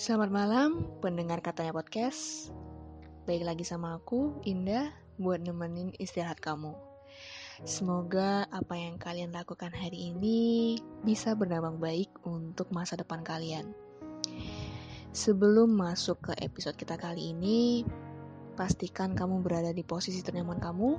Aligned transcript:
Selamat 0.00 0.32
malam, 0.32 0.88
pendengar 1.04 1.44
katanya 1.44 1.76
podcast. 1.76 2.48
Baik 3.28 3.44
lagi 3.44 3.68
sama 3.68 4.00
aku, 4.00 4.32
Indah, 4.48 4.88
buat 5.20 5.44
nemenin 5.44 5.92
istirahat 6.00 6.40
kamu. 6.40 6.72
Semoga 7.68 8.48
apa 8.48 8.80
yang 8.80 8.96
kalian 8.96 9.28
lakukan 9.28 9.68
hari 9.68 10.08
ini 10.08 10.80
bisa 11.04 11.36
berdampak 11.36 11.76
baik 11.76 12.08
untuk 12.24 12.72
masa 12.72 12.96
depan 12.96 13.20
kalian. 13.20 13.76
Sebelum 15.12 15.68
masuk 15.68 16.32
ke 16.32 16.48
episode 16.48 16.80
kita 16.80 16.96
kali 16.96 17.36
ini, 17.36 17.84
pastikan 18.56 19.12
kamu 19.12 19.44
berada 19.44 19.68
di 19.68 19.84
posisi 19.84 20.24
ternyaman 20.24 20.64
kamu. 20.64 20.96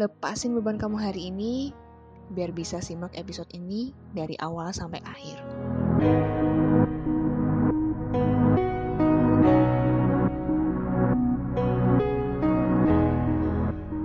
Lepasin 0.00 0.56
beban 0.56 0.80
kamu 0.80 1.04
hari 1.04 1.28
ini, 1.28 1.68
biar 2.32 2.48
bisa 2.48 2.80
simak 2.80 3.12
episode 3.12 3.52
ini 3.52 3.92
dari 4.16 4.40
awal 4.40 4.72
sampai 4.72 5.04
akhir. 5.04 5.36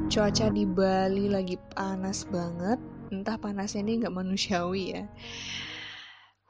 Cuaca 0.10 0.50
di 0.50 0.66
Bali 0.66 1.30
lagi 1.30 1.54
panas 1.54 2.26
banget, 2.26 2.82
entah 3.14 3.38
panasnya 3.38 3.86
ini 3.86 4.02
nggak 4.02 4.18
manusiawi 4.18 4.98
ya. 4.98 5.06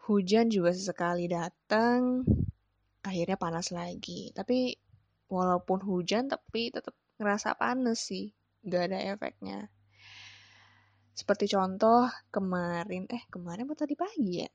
Hujan 0.08 0.48
juga 0.48 0.72
sesekali 0.72 1.28
datang, 1.28 2.24
akhirnya 3.04 3.36
panas 3.36 3.76
lagi. 3.76 4.32
Tapi 4.32 4.80
walaupun 5.28 5.84
hujan, 5.84 6.32
tapi 6.32 6.72
tetap 6.72 6.96
ngerasa 7.20 7.60
panas 7.60 8.00
sih, 8.00 8.32
nggak 8.64 8.84
ada 8.88 9.00
efeknya. 9.12 9.68
Seperti 11.12 11.52
contoh 11.52 12.08
kemarin, 12.32 13.12
eh 13.12 13.28
kemarin 13.28 13.68
atau 13.68 13.84
tadi 13.84 14.00
pagi 14.00 14.40
ya? 14.40 14.50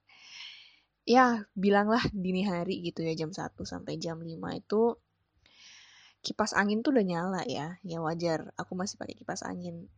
Ya, 1.05 1.45
bilanglah 1.53 2.01
dini 2.09 2.48
hari 2.48 2.81
gitu 2.81 3.05
ya, 3.05 3.12
jam 3.12 3.36
1 3.36 3.69
sampai 3.69 4.01
jam 4.01 4.25
5 4.25 4.57
itu 4.57 4.97
kipas 6.25 6.56
angin 6.56 6.80
tuh 6.80 6.97
udah 6.97 7.05
nyala 7.05 7.42
ya 7.44 7.77
ya 7.84 8.00
wajar. 8.00 8.50
Aku 8.56 8.72
masih 8.72 8.97
pakai 8.97 9.12
kipas 9.12 9.44
angin. 9.44 9.92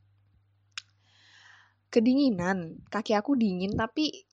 Kedinginan. 1.89 2.83
Kaki 2.91 3.15
aku 3.15 3.39
dingin 3.39 3.79
tapi 3.79 4.27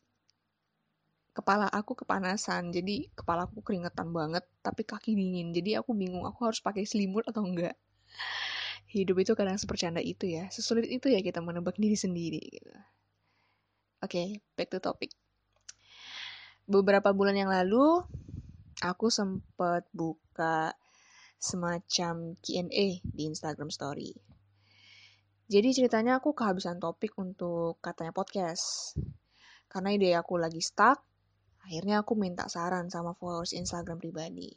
kepala 1.37 1.69
aku 1.69 1.93
kepanasan. 1.93 2.73
Jadi 2.73 3.13
kepala 3.13 3.45
aku 3.45 3.61
keringetan 3.61 4.09
banget 4.09 4.41
tapi 4.65 4.81
kaki 4.81 5.13
dingin. 5.13 5.53
Jadi 5.53 5.77
aku 5.77 5.93
bingung 5.93 6.25
aku 6.25 6.49
harus 6.49 6.59
pakai 6.59 6.89
selimut 6.89 7.29
atau 7.29 7.45
enggak? 7.45 7.77
Hidup 8.89 9.21
itu 9.21 9.33
kadang 9.37 9.61
sepercanda 9.61 10.01
itu 10.01 10.25
ya. 10.25 10.49
Sesulit 10.49 10.89
itu 10.89 11.13
ya 11.13 11.21
kita 11.21 11.41
menebak 11.45 11.77
diri 11.77 11.97
sendiri 11.97 12.41
gitu. 12.41 12.73
Oke 14.03 14.09
okay, 14.09 14.27
back 14.57 14.73
to 14.73 14.81
topic. 14.81 15.13
Beberapa 16.65 17.13
bulan 17.13 17.37
yang 17.37 17.53
lalu 17.53 18.01
aku 18.83 19.07
sempat 19.07 19.87
buka 19.95 20.75
semacam 21.43 22.39
Q&A 22.39 23.03
di 23.03 23.23
Instagram 23.27 23.67
Story. 23.67 24.15
Jadi 25.51 25.75
ceritanya 25.75 26.23
aku 26.23 26.31
kehabisan 26.31 26.79
topik 26.79 27.19
untuk 27.19 27.83
katanya 27.83 28.15
podcast. 28.15 28.95
Karena 29.67 29.91
ide 29.91 30.15
aku 30.15 30.39
lagi 30.39 30.63
stuck, 30.63 31.03
akhirnya 31.67 31.99
aku 31.99 32.15
minta 32.15 32.47
saran 32.47 32.87
sama 32.87 33.11
followers 33.11 33.51
Instagram 33.51 33.99
pribadi. 33.99 34.55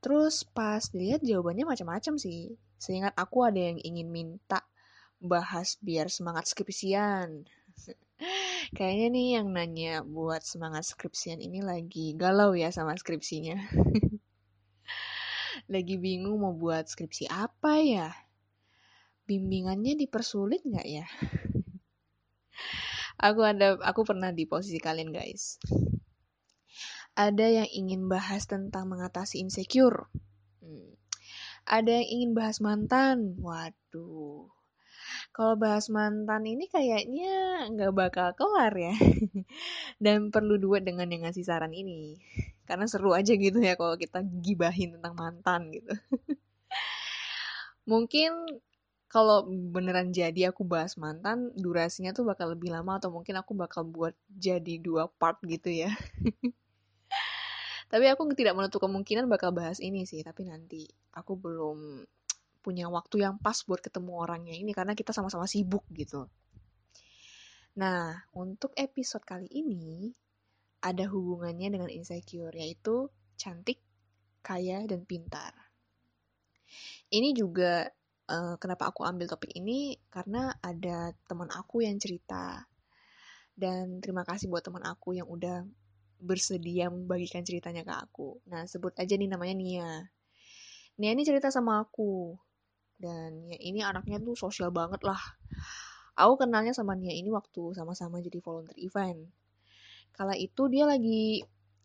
Terus 0.00 0.48
pas 0.48 0.80
dilihat 0.88 1.20
jawabannya 1.20 1.68
macam-macam 1.68 2.16
sih. 2.16 2.56
Seingat 2.80 3.12
aku 3.12 3.44
ada 3.44 3.60
yang 3.60 3.76
ingin 3.76 4.08
minta 4.08 4.64
bahas 5.20 5.76
biar 5.84 6.08
semangat 6.08 6.48
skripsian. 6.48 7.44
Kayaknya 8.76 9.06
nih 9.12 9.26
yang 9.36 9.46
nanya 9.52 9.94
buat 10.00 10.40
semangat 10.48 10.88
skripsian 10.88 11.44
ini 11.44 11.60
lagi 11.60 12.16
galau 12.16 12.56
ya 12.56 12.72
sama 12.72 12.96
skripsinya. 12.96 13.60
lagi 15.70 15.94
bingung 16.02 16.42
mau 16.42 16.50
buat 16.50 16.90
skripsi 16.90 17.30
apa 17.30 17.78
ya? 17.78 18.10
Bimbingannya 19.30 19.94
dipersulit 19.94 20.66
nggak 20.66 20.88
ya? 20.90 21.06
aku 23.30 23.40
ada, 23.46 23.78
aku 23.78 24.02
pernah 24.02 24.34
di 24.34 24.50
posisi 24.50 24.82
kalian 24.82 25.14
guys. 25.14 25.62
Ada 27.14 27.62
yang 27.62 27.68
ingin 27.70 28.10
bahas 28.10 28.50
tentang 28.50 28.90
mengatasi 28.90 29.38
insecure. 29.38 30.10
Hmm. 30.58 30.98
Ada 31.70 32.02
yang 32.02 32.08
ingin 32.18 32.30
bahas 32.34 32.58
mantan. 32.58 33.38
Waduh. 33.38 34.50
Kalau 35.30 35.54
bahas 35.54 35.86
mantan 35.86 36.42
ini 36.50 36.66
kayaknya 36.66 37.66
nggak 37.70 37.94
bakal 37.94 38.34
kelar 38.34 38.74
ya. 38.74 38.94
Dan 40.02 40.34
perlu 40.34 40.58
duet 40.58 40.82
dengan 40.82 41.06
yang 41.06 41.30
ngasih 41.30 41.46
saran 41.46 41.70
ini 41.70 42.18
karena 42.70 42.86
seru 42.86 43.10
aja 43.10 43.34
gitu 43.34 43.58
ya 43.58 43.74
kalau 43.74 43.98
kita 43.98 44.22
gibahin 44.22 44.94
tentang 44.94 45.18
mantan 45.18 45.74
gitu. 45.74 45.90
Mungkin 47.90 48.30
kalau 49.10 49.42
beneran 49.50 50.14
jadi 50.14 50.54
aku 50.54 50.62
bahas 50.62 50.94
mantan 50.94 51.50
durasinya 51.58 52.14
tuh 52.14 52.22
bakal 52.22 52.54
lebih 52.54 52.70
lama 52.70 53.02
atau 53.02 53.10
mungkin 53.10 53.34
aku 53.42 53.58
bakal 53.58 53.82
buat 53.82 54.14
jadi 54.30 54.78
dua 54.78 55.10
part 55.10 55.42
gitu 55.42 55.66
ya. 55.66 55.90
Tapi 57.90 58.06
aku 58.06 58.30
tidak 58.38 58.54
menutup 58.54 58.86
kemungkinan 58.86 59.26
bakal 59.26 59.50
bahas 59.50 59.82
ini 59.82 60.06
sih 60.06 60.22
tapi 60.22 60.46
nanti 60.46 60.86
aku 61.10 61.34
belum 61.34 62.06
punya 62.62 62.86
waktu 62.86 63.26
yang 63.26 63.42
pas 63.42 63.58
buat 63.66 63.82
ketemu 63.82 64.14
orangnya 64.14 64.54
ini 64.54 64.70
karena 64.70 64.94
kita 64.94 65.10
sama-sama 65.10 65.50
sibuk 65.50 65.82
gitu. 65.90 66.30
Nah 67.74 68.14
untuk 68.30 68.70
episode 68.78 69.26
kali 69.26 69.50
ini 69.50 70.14
ada 70.80 71.04
hubungannya 71.08 71.68
dengan 71.72 71.90
insecure, 71.92 72.52
yaitu 72.56 73.12
cantik, 73.36 73.80
kaya, 74.40 74.84
dan 74.88 75.04
pintar. 75.04 75.52
Ini 77.12 77.36
juga 77.36 77.88
uh, 78.30 78.56
kenapa 78.56 78.88
aku 78.94 79.04
ambil 79.04 79.26
topik 79.26 79.52
ini 79.52 79.98
karena 80.08 80.54
ada 80.62 81.12
teman 81.28 81.50
aku 81.52 81.84
yang 81.84 82.00
cerita. 82.00 82.64
Dan 83.52 84.00
terima 84.00 84.24
kasih 84.24 84.48
buat 84.48 84.64
teman 84.64 84.80
aku 84.86 85.18
yang 85.18 85.28
udah 85.28 85.66
bersedia 86.20 86.88
membagikan 86.88 87.44
ceritanya 87.44 87.84
ke 87.84 87.92
aku. 87.92 88.40
Nah, 88.48 88.64
sebut 88.64 88.96
aja 88.96 89.16
nih 89.16 89.28
namanya 89.28 89.54
Nia. 89.56 89.90
Nia 90.96 91.10
ini 91.12 91.24
cerita 91.24 91.52
sama 91.52 91.80
aku. 91.84 92.36
Dan 93.00 93.48
ya 93.48 93.56
ini 93.60 93.80
anaknya 93.80 94.20
tuh 94.20 94.36
sosial 94.36 94.68
banget 94.72 95.00
lah. 95.04 95.20
Aku 96.16 96.36
kenalnya 96.36 96.76
sama 96.76 96.96
Nia 96.96 97.12
ini 97.12 97.28
waktu 97.32 97.72
sama-sama 97.72 98.20
jadi 98.20 98.40
volunteer 98.40 98.76
event. 98.80 99.39
Kala 100.14 100.34
itu 100.36 100.68
dia 100.68 100.84
lagi 100.84 101.44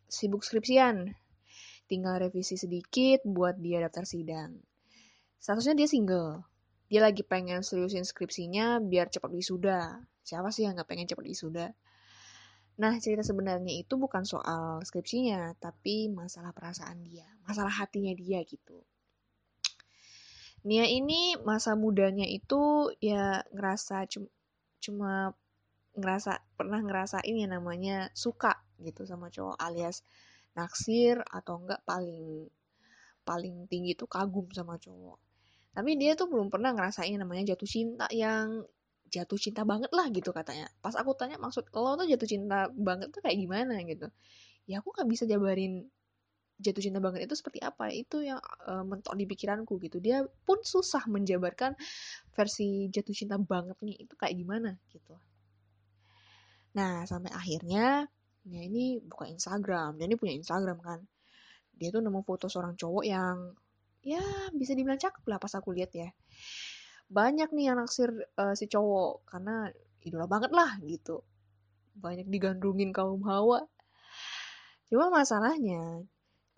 sibuk 0.10 0.42
skripsian. 0.46 1.14
Tinggal 1.86 2.28
revisi 2.30 2.58
sedikit 2.58 3.22
buat 3.24 3.58
dia 3.62 3.82
daftar 3.84 4.06
sidang. 4.10 4.58
Statusnya 5.38 5.78
dia 5.78 5.88
single. 5.90 6.42
Dia 6.90 7.02
lagi 7.02 7.22
pengen 7.26 7.62
seriusin 7.66 8.06
skripsinya 8.06 8.82
biar 8.82 9.10
cepat 9.10 9.30
wisuda. 9.34 10.02
Siapa 10.26 10.50
sih 10.50 10.66
yang 10.66 10.78
gak 10.78 10.90
pengen 10.90 11.06
cepat 11.06 11.26
wisuda? 11.26 11.68
Nah, 12.76 12.92
cerita 13.00 13.24
sebenarnya 13.24 13.72
itu 13.72 13.96
bukan 13.96 14.28
soal 14.28 14.84
skripsinya, 14.84 15.56
tapi 15.64 16.12
masalah 16.12 16.52
perasaan 16.52 17.08
dia, 17.08 17.24
masalah 17.48 17.72
hatinya 17.72 18.12
dia 18.12 18.44
gitu. 18.44 18.84
Nia 20.66 20.84
ini 20.90 21.40
masa 21.46 21.78
mudanya 21.78 22.26
itu 22.28 22.90
ya 23.00 23.46
ngerasa 23.54 24.10
cuma, 24.10 24.28
cuma 24.82 25.14
ngerasa 25.96 26.44
pernah 26.60 26.80
ngerasain 26.84 27.36
yang 27.36 27.52
namanya 27.56 28.12
suka 28.12 28.60
gitu 28.84 29.08
sama 29.08 29.32
cowok 29.32 29.56
alias 29.60 30.04
naksir 30.56 31.20
atau 31.28 31.60
enggak 31.64 31.84
paling 31.84 32.48
paling 33.28 33.66
tinggi 33.68 33.98
itu 33.98 34.06
kagum 34.08 34.48
sama 34.54 34.78
cowok. 34.80 35.18
Tapi 35.76 36.00
dia 36.00 36.16
tuh 36.16 36.32
belum 36.32 36.48
pernah 36.48 36.72
ngerasain 36.72 37.18
namanya 37.20 37.56
jatuh 37.56 37.68
cinta 37.68 38.08
yang 38.14 38.64
jatuh 39.12 39.40
cinta 39.40 39.68
banget 39.68 39.92
lah 39.92 40.08
gitu 40.14 40.32
katanya. 40.32 40.72
Pas 40.80 40.96
aku 40.96 41.12
tanya 41.18 41.36
maksud 41.42 41.68
lo 41.74 42.00
tuh 42.00 42.08
jatuh 42.08 42.30
cinta 42.30 42.70
banget 42.72 43.12
tuh 43.12 43.20
kayak 43.26 43.38
gimana 43.40 43.82
gitu. 43.84 44.08
Ya 44.70 44.80
aku 44.80 44.96
nggak 44.96 45.08
bisa 45.10 45.24
jabarin 45.28 45.90
jatuh 46.56 46.80
cinta 46.80 47.04
banget 47.04 47.28
itu 47.28 47.36
seperti 47.36 47.60
apa 47.60 47.92
itu 47.92 48.24
yang 48.24 48.40
uh, 48.64 48.84
mentok 48.88 49.12
di 49.20 49.28
pikiranku 49.28 49.76
gitu 49.84 50.00
dia 50.00 50.24
pun 50.48 50.64
susah 50.64 51.04
menjabarkan 51.12 51.76
versi 52.32 52.88
jatuh 52.88 53.12
cinta 53.12 53.36
bangetnya 53.36 53.92
itu 54.00 54.16
kayak 54.16 54.40
gimana 54.40 54.80
gitu 54.88 55.20
Nah, 56.76 57.08
sampai 57.08 57.32
akhirnya 57.32 58.04
ya 58.46 58.62
ini 58.62 59.00
buka 59.00 59.26
Instagram. 59.32 59.96
Ini 59.96 60.16
punya 60.20 60.36
Instagram 60.36 60.78
kan. 60.84 61.00
Dia 61.76 61.90
tuh 61.92 62.04
nemu 62.04 62.22
foto 62.28 62.52
seorang 62.52 62.76
cowok 62.76 63.04
yang 63.08 63.56
ya 64.06 64.22
bisa 64.54 64.78
dibilang 64.78 65.02
cakep 65.02 65.24
lah 65.26 65.40
pas 65.40 65.56
aku 65.56 65.72
lihat 65.72 65.92
ya. 65.96 66.10
Banyak 67.08 67.56
nih 67.56 67.72
yang 67.72 67.78
naksir 67.80 68.12
uh, 68.38 68.54
si 68.54 68.68
cowok 68.68 69.26
karena 69.32 69.72
idola 70.04 70.28
banget 70.28 70.52
lah 70.52 70.78
gitu. 70.84 71.24
Banyak 71.96 72.28
digandrungin 72.28 72.92
kaum 72.92 73.24
hawa. 73.24 73.64
Cuma 74.92 75.08
masalahnya 75.10 76.04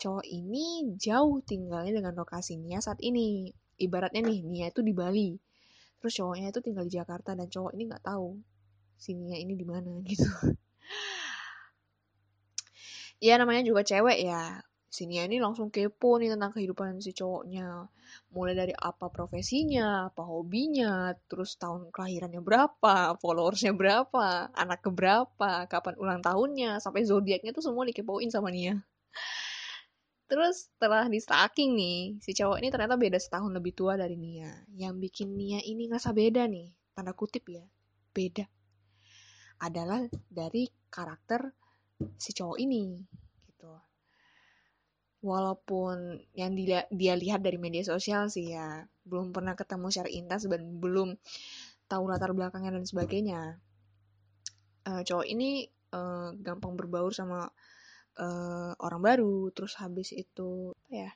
cowok 0.01 0.25
ini 0.25 0.97
jauh 0.97 1.41
tinggalnya 1.45 2.01
dengan 2.01 2.13
lokasi 2.17 2.57
Nia 2.57 2.81
saat 2.81 2.99
ini. 3.05 3.53
Ibaratnya 3.77 4.25
nih, 4.25 4.41
Nia 4.41 4.73
itu 4.73 4.81
di 4.81 4.89
Bali. 4.89 5.37
Terus 6.01 6.13
cowoknya 6.17 6.49
itu 6.49 6.59
tinggal 6.65 6.89
di 6.89 6.93
Jakarta 6.97 7.37
dan 7.37 7.45
cowok 7.45 7.77
ini 7.77 7.83
nggak 7.85 8.05
tahu 8.05 8.56
sininya 8.97 9.37
ini 9.37 9.53
di 9.53 9.65
mana 9.65 10.01
gitu. 10.09 10.27
Ya 13.17 13.37
namanya 13.41 13.65
juga 13.65 13.81
cewek 13.81 14.17
ya. 14.21 14.61
Sini 14.87 15.19
ini 15.21 15.37
langsung 15.37 15.69
kepo 15.69 16.17
nih 16.17 16.33
tentang 16.33 16.53
kehidupan 16.55 17.01
si 17.03 17.13
cowoknya. 17.13 17.89
Mulai 18.33 18.53
dari 18.55 18.73
apa 18.73 19.11
profesinya 19.11 20.09
apa 20.09 20.23
hobinya 20.23 21.11
terus 21.27 21.59
tahun 21.59 21.91
kelahirannya 21.91 22.39
berapa 22.39 23.19
followersnya 23.19 23.75
berapa 23.75 24.49
anak 24.55 24.79
keberapa 24.85 25.67
kapan 25.67 25.95
ulang 25.99 26.21
tahunnya 26.23 26.79
sampai 26.79 27.03
zodiaknya 27.03 27.51
tuh 27.51 27.67
semua 27.67 27.83
dikepoin 27.83 28.31
sama 28.31 28.47
Nia 28.47 28.79
terus 30.27 30.67
setelah 30.75 31.07
di 31.07 31.19
stalking 31.23 31.71
nih 31.75 31.99
si 32.19 32.35
cowok 32.35 32.59
ini 32.59 32.67
ternyata 32.67 32.99
beda 32.99 33.15
setahun 33.15 33.51
lebih 33.51 33.71
tua 33.75 33.95
dari 33.95 34.19
Nia. 34.19 34.51
Yang 34.75 34.93
bikin 35.07 35.27
Nia 35.35 35.59
ini 35.63 35.87
ngerasa 35.87 36.11
beda 36.11 36.47
nih 36.47 36.67
tanda 36.95 37.15
kutip 37.15 37.47
ya 37.47 37.63
beda 38.11 38.56
adalah 39.57 40.05
dari 40.29 40.69
karakter 40.89 41.53
si 42.17 42.31
cowok 42.33 42.57
ini 42.61 43.01
gitu. 43.49 43.73
Walaupun 45.25 46.21
yang 46.37 46.53
dia, 46.53 46.85
dia 46.93 47.17
lihat 47.17 47.41
dari 47.41 47.57
media 47.57 47.81
sosial 47.81 48.29
sih 48.29 48.53
ya 48.53 48.85
belum 49.07 49.33
pernah 49.33 49.57
ketemu 49.57 49.89
secara 49.89 50.09
intas 50.11 50.45
dan 50.45 50.77
belum 50.77 51.17
tahu 51.89 52.03
latar 52.05 52.35
belakangnya 52.37 52.77
dan 52.77 52.85
sebagainya. 52.85 53.41
Uh, 54.87 55.01
cowok 55.03 55.27
ini 55.27 55.67
uh, 55.91 56.31
gampang 56.39 56.77
berbaur 56.79 57.11
sama 57.11 57.49
uh, 58.19 58.71
orang 58.79 59.01
baru 59.03 59.51
terus 59.51 59.75
habis 59.75 60.15
itu 60.15 60.71
apa 60.87 60.93
ya 60.93 61.11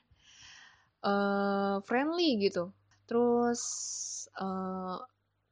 uh, 1.06 1.76
friendly 1.86 2.42
gitu. 2.42 2.74
Terus 3.06 3.60
uh, 4.40 4.98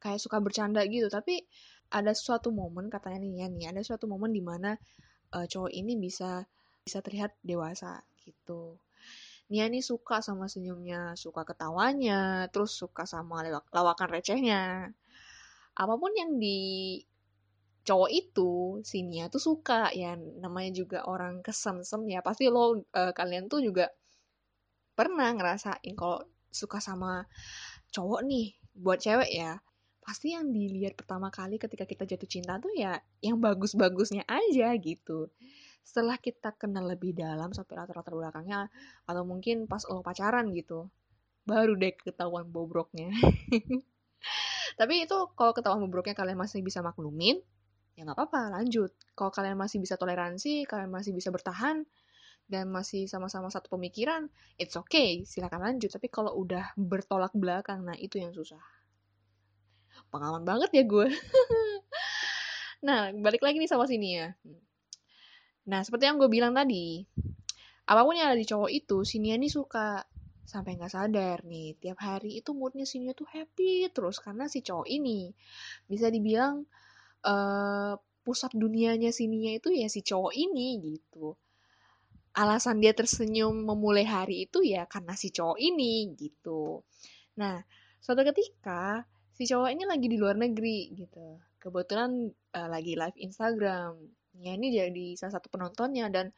kayak 0.00 0.20
suka 0.20 0.40
bercanda 0.40 0.80
gitu 0.88 1.12
tapi 1.12 1.44
ada 1.90 2.12
suatu 2.14 2.54
momen 2.54 2.86
katanya 2.88 3.18
nih 3.22 3.32
ya 3.42 3.46
nih 3.50 3.66
ada 3.74 3.82
suatu 3.82 4.06
momen 4.06 4.30
di 4.30 4.42
mana 4.42 4.78
uh, 5.34 5.46
cowok 5.46 5.70
ini 5.74 5.98
bisa 5.98 6.46
bisa 6.86 6.98
terlihat 7.04 7.34
dewasa 7.42 8.00
gitu 8.22 8.78
Nia 9.50 9.66
nih 9.66 9.82
suka 9.82 10.22
sama 10.22 10.46
senyumnya, 10.46 11.18
suka 11.18 11.42
ketawanya, 11.42 12.46
terus 12.54 12.70
suka 12.70 13.02
sama 13.02 13.42
lawakan 13.74 14.08
recehnya. 14.14 14.94
Apa 15.74 15.98
pun 15.98 16.14
yang 16.14 16.38
di 16.38 17.02
cowok 17.82 18.10
itu, 18.14 18.78
si 18.86 19.02
Nia 19.02 19.26
tuh 19.26 19.42
suka 19.42 19.90
ya. 19.90 20.14
Namanya 20.14 20.70
juga 20.70 21.02
orang 21.02 21.42
kesemsem 21.42 22.06
ya. 22.06 22.22
Pasti 22.22 22.46
lo 22.46 22.78
uh, 22.94 23.10
kalian 23.10 23.50
tuh 23.50 23.58
juga 23.58 23.90
pernah 24.94 25.34
ngerasain 25.34 25.98
kalau 25.98 26.22
suka 26.54 26.78
sama 26.78 27.26
cowok 27.90 28.22
nih 28.30 28.54
buat 28.78 29.02
cewek 29.02 29.30
ya 29.34 29.58
pasti 30.10 30.34
yang 30.34 30.50
dilihat 30.50 30.98
pertama 30.98 31.30
kali 31.30 31.54
ketika 31.54 31.86
kita 31.86 32.02
jatuh 32.02 32.26
cinta 32.26 32.58
tuh 32.58 32.74
ya 32.74 32.98
yang 33.22 33.38
bagus-bagusnya 33.38 34.26
aja 34.26 34.74
gitu. 34.82 35.30
Setelah 35.86 36.18
kita 36.18 36.50
kenal 36.58 36.90
lebih 36.90 37.14
dalam 37.14 37.54
sampai 37.54 37.78
latar-latar 37.78 38.18
belakangnya 38.18 38.66
atau 39.06 39.22
mungkin 39.22 39.70
pas 39.70 39.86
lo 39.86 40.02
pacaran 40.02 40.50
gitu 40.50 40.90
baru 41.46 41.78
deh 41.78 41.94
ketahuan 41.94 42.42
bobroknya. 42.50 43.14
Tapi 44.82 45.06
itu 45.06 45.14
kalau 45.38 45.54
ketahuan 45.54 45.78
bobroknya 45.86 46.18
kalian 46.18 46.42
masih 46.42 46.58
bisa 46.66 46.82
maklumin 46.82 47.38
ya 47.94 48.02
nggak 48.02 48.18
apa-apa 48.18 48.58
lanjut. 48.58 48.90
Kalau 49.14 49.30
kalian 49.30 49.54
masih 49.54 49.78
bisa 49.78 49.94
toleransi 49.94 50.66
kalian 50.66 50.90
masih 50.90 51.14
bisa 51.14 51.30
bertahan 51.30 51.86
dan 52.50 52.66
masih 52.66 53.06
sama-sama 53.06 53.46
satu 53.46 53.70
pemikiran 53.78 54.26
it's 54.58 54.74
okay 54.74 55.22
silakan 55.22 55.62
lanjut. 55.70 55.94
Tapi 55.94 56.10
kalau 56.10 56.34
udah 56.34 56.74
bertolak 56.74 57.30
belakang 57.30 57.86
nah 57.86 57.94
itu 57.94 58.18
yang 58.18 58.34
susah 58.34 58.79
pengalaman 60.10 60.44
banget 60.44 60.70
ya 60.74 60.84
gue. 60.84 61.06
nah, 62.86 63.14
balik 63.14 63.40
lagi 63.40 63.62
nih 63.62 63.70
sama 63.70 63.86
sini 63.86 64.18
ya. 64.18 64.28
Nah, 65.70 65.80
seperti 65.86 66.10
yang 66.10 66.18
gue 66.18 66.26
bilang 66.26 66.52
tadi, 66.52 67.06
apa 67.86 68.00
pun 68.02 68.18
yang 68.18 68.34
ada 68.34 68.38
di 68.38 68.46
cowok 68.46 68.70
itu, 68.70 69.06
Sinia 69.06 69.38
nih 69.38 69.50
suka 69.50 70.02
sampai 70.50 70.74
nggak 70.74 70.90
sadar 70.90 71.46
nih 71.46 71.78
tiap 71.78 72.02
hari 72.02 72.42
itu 72.42 72.50
moodnya 72.50 72.82
Sinia 72.82 73.14
tuh 73.14 73.30
happy 73.30 73.86
terus 73.94 74.18
karena 74.18 74.50
si 74.50 74.66
cowok 74.66 74.90
ini 74.90 75.30
bisa 75.86 76.10
dibilang 76.10 76.66
uh, 77.22 77.94
pusat 78.26 78.50
dunianya 78.58 79.14
Sinia 79.14 79.54
itu 79.54 79.70
ya 79.70 79.86
si 79.86 80.02
cowok 80.02 80.34
ini 80.34 80.82
gitu 80.82 81.38
alasan 82.34 82.82
dia 82.82 82.90
tersenyum 82.90 83.62
memulai 83.62 84.02
hari 84.02 84.50
itu 84.50 84.66
ya 84.66 84.90
karena 84.90 85.14
si 85.14 85.30
cowok 85.30 85.58
ini 85.62 86.18
gitu 86.18 86.82
nah 87.38 87.62
suatu 88.02 88.26
ketika 88.26 89.06
si 89.40 89.48
cowok 89.48 89.72
ini 89.72 89.88
lagi 89.88 90.04
di 90.04 90.20
luar 90.20 90.36
negeri 90.36 90.92
gitu. 90.92 91.40
Kebetulan 91.56 92.28
uh, 92.28 92.68
lagi 92.68 92.92
live 92.92 93.16
Instagram. 93.16 93.96
Ya 94.36 94.52
ini 94.52 94.68
jadi 94.68 95.16
salah 95.16 95.40
satu 95.40 95.48
penontonnya 95.48 96.12
dan 96.12 96.36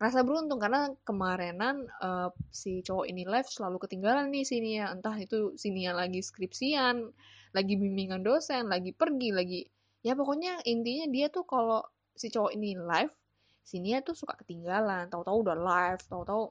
rasa 0.00 0.24
beruntung 0.24 0.56
karena 0.56 0.88
kemarinan 1.04 1.84
uh, 2.00 2.32
si 2.48 2.80
cowok 2.80 3.04
ini 3.04 3.28
live 3.28 3.44
selalu 3.52 3.84
ketinggalan 3.84 4.32
nih 4.32 4.48
sini 4.48 4.80
ya 4.80 4.88
entah 4.88 5.12
itu 5.20 5.60
sini 5.60 5.92
yang 5.92 6.00
lagi 6.00 6.24
skripsian 6.24 7.12
lagi 7.52 7.74
bimbingan 7.76 8.24
dosen 8.24 8.70
lagi 8.70 8.96
pergi 8.96 9.28
lagi 9.34 9.60
ya 10.06 10.14
pokoknya 10.16 10.62
intinya 10.64 11.04
dia 11.10 11.28
tuh 11.28 11.44
kalau 11.44 11.84
si 12.16 12.32
cowok 12.32 12.56
ini 12.56 12.80
live 12.80 13.12
sini 13.60 13.92
ya 13.92 14.00
tuh 14.00 14.16
suka 14.16 14.40
ketinggalan. 14.40 15.12
Tahu-tahu 15.12 15.36
udah 15.44 15.56
live 15.60 16.00
tahu-tahu 16.08 16.48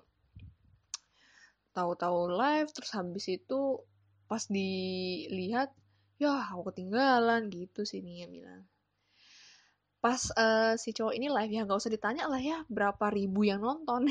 tahu-tahu 1.73 2.19
live 2.38 2.69
terus 2.69 2.94
habis 2.94 3.25
itu 3.33 3.81
pas 4.29 4.45
dilihat 4.45 5.73
ya 6.18 6.50
aku 6.54 6.74
ketinggalan 6.74 7.50
gitu 7.54 7.86
sih 7.86 8.02
Nia 8.02 8.25
bilang. 8.30 8.66
Pas 10.02 10.22
uh, 10.38 10.74
si 10.78 10.94
cowok 10.94 11.14
ini 11.18 11.30
live 11.30 11.54
ya 11.54 11.62
nggak 11.66 11.80
usah 11.81 11.94
ditanya 11.94 12.30
lah 12.30 12.42
ya 12.42 12.66
berapa 12.69 13.10
ribu 13.14 13.46
yang 13.46 13.62
nonton. 13.62 14.10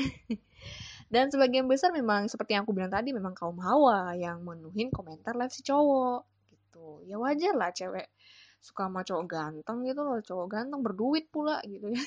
Dan 1.13 1.31
sebagian 1.31 1.71
besar 1.71 1.95
memang 1.95 2.27
seperti 2.27 2.55
yang 2.55 2.67
aku 2.67 2.75
bilang 2.75 2.91
tadi 2.91 3.15
memang 3.15 3.31
kaum 3.31 3.55
hawa 3.63 4.11
yang 4.15 4.43
menuhin 4.43 4.91
komentar 4.91 5.35
live 5.39 5.51
si 5.51 5.63
cowok 5.63 6.27
gitu. 6.51 7.03
Ya 7.07 7.15
wajar 7.15 7.55
lah 7.55 7.71
cewek 7.71 8.11
suka 8.57 8.89
sama 8.89 9.05
cowok 9.05 9.25
ganteng 9.29 9.85
gitu 9.85 10.01
loh 10.01 10.19
cowok 10.19 10.47
ganteng 10.49 10.81
berduit 10.81 11.29
pula 11.29 11.61
gitu 11.63 11.93
ya 11.93 12.01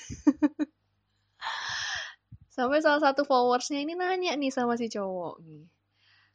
sampai 2.58 2.82
salah 2.82 3.00
satu 3.00 3.22
followersnya 3.22 3.80
ini 3.80 3.94
nanya 3.94 4.34
nih 4.34 4.50
sama 4.50 4.74
si 4.74 4.90
cowok 4.90 5.40
nih 5.46 5.64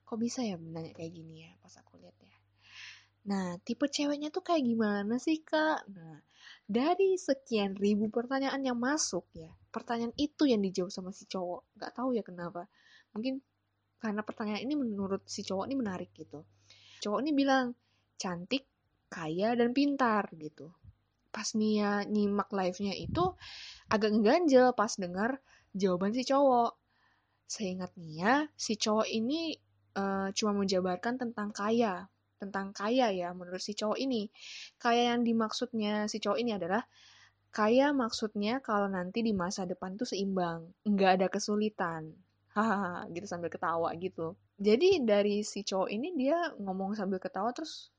kok 0.05 0.21
bisa 0.21 0.45
ya 0.45 0.55
nanya 0.61 0.93
kayak 0.93 1.17
gini 1.17 1.49
ya? 1.49 1.51
Pas 1.57 1.73
aku 1.81 1.97
lihat 1.97 2.13
ya 2.21 2.34
Nah, 3.25 3.57
tipe 3.65 3.89
ceweknya 3.89 4.29
tuh 4.29 4.45
kayak 4.45 4.61
gimana 4.61 5.17
sih, 5.17 5.41
Kak? 5.41 5.89
Nah, 5.89 6.21
dari 6.69 7.17
sekian 7.17 7.73
ribu 7.73 8.13
pertanyaan 8.13 8.61
yang 8.61 8.77
masuk 8.77 9.25
ya, 9.33 9.49
pertanyaan 9.73 10.13
itu 10.17 10.45
yang 10.45 10.61
dijawab 10.61 10.93
sama 10.93 11.09
si 11.09 11.25
cowok. 11.25 11.65
Gak 11.81 11.97
tahu 11.97 12.13
ya 12.13 12.21
kenapa. 12.21 12.69
Mungkin 13.17 13.41
karena 13.97 14.21
pertanyaan 14.21 14.61
ini 14.61 14.77
menurut 14.77 15.25
si 15.25 15.41
cowok 15.41 15.65
ini 15.65 15.75
menarik 15.77 16.13
gitu. 16.13 16.45
Cowok 17.01 17.19
ini 17.25 17.31
bilang, 17.33 17.73
cantik, 18.21 18.69
kaya, 19.09 19.57
dan 19.57 19.73
pintar 19.73 20.29
gitu. 20.37 20.69
Pas 21.33 21.49
Nia 21.57 22.05
nyimak 22.05 22.53
live-nya 22.53 22.93
itu 22.93 23.33
agak 23.89 24.13
ngeganjel 24.13 24.71
pas 24.77 24.93
dengar 25.01 25.41
jawaban 25.73 26.13
si 26.13 26.21
cowok. 26.21 26.77
Seingat 27.49 27.93
Nia, 27.97 28.49
si 28.53 28.77
cowok 28.77 29.09
ini 29.09 29.57
uh, 29.97 30.29
cuma 30.33 30.53
menjabarkan 30.53 31.17
tentang 31.21 31.49
kaya, 31.53 32.05
tentang 32.45 32.71
kaya 32.71 33.09
ya 33.11 33.33
menurut 33.33 33.59
si 33.59 33.73
cowok 33.73 33.97
ini. 33.97 34.29
Kaya 34.77 35.15
yang 35.15 35.25
dimaksudnya 35.25 36.05
si 36.05 36.21
cowok 36.21 36.37
ini 36.39 36.51
adalah 36.53 36.85
kaya 37.49 37.95
maksudnya 37.95 38.59
kalau 38.59 38.91
nanti 38.91 39.23
di 39.25 39.31
masa 39.33 39.63
depan 39.65 39.95
tuh 39.97 40.05
seimbang, 40.05 40.69
nggak 40.85 41.11
ada 41.21 41.27
kesulitan. 41.31 42.13
Hahaha, 42.55 43.11
gitu 43.11 43.27
sambil 43.27 43.51
ketawa 43.51 43.91
gitu. 43.99 44.37
Jadi 44.55 45.03
dari 45.03 45.43
si 45.43 45.67
cowok 45.67 45.89
ini 45.91 46.15
dia 46.15 46.37
ngomong 46.55 46.95
sambil 46.95 47.19
ketawa 47.19 47.51
terus 47.51 47.91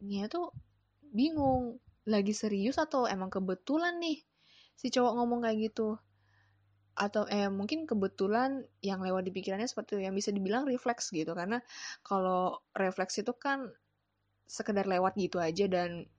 Nia 0.00 0.26
tuh 0.32 0.48
bingung, 1.12 1.76
lagi 2.08 2.32
serius 2.32 2.80
atau 2.80 3.04
emang 3.04 3.28
kebetulan 3.28 4.00
nih 4.00 4.24
si 4.80 4.88
cowok 4.88 5.12
ngomong 5.20 5.44
kayak 5.44 5.70
gitu 5.70 6.00
atau 6.96 7.24
eh 7.28 7.48
mungkin 7.48 7.88
kebetulan 7.88 8.64
yang 8.84 9.00
lewat 9.00 9.24
di 9.24 9.32
pikirannya 9.32 9.68
seperti 9.68 9.96
itu 9.96 10.10
yang 10.10 10.16
bisa 10.16 10.32
dibilang 10.32 10.68
refleks 10.68 11.12
gitu 11.12 11.32
karena 11.32 11.60
kalau 12.04 12.60
refleks 12.76 13.20
itu 13.20 13.32
kan 13.36 13.72
sekedar 14.50 14.90
lewat 14.90 15.14
gitu 15.14 15.38
aja 15.38 15.70
dan 15.70 16.10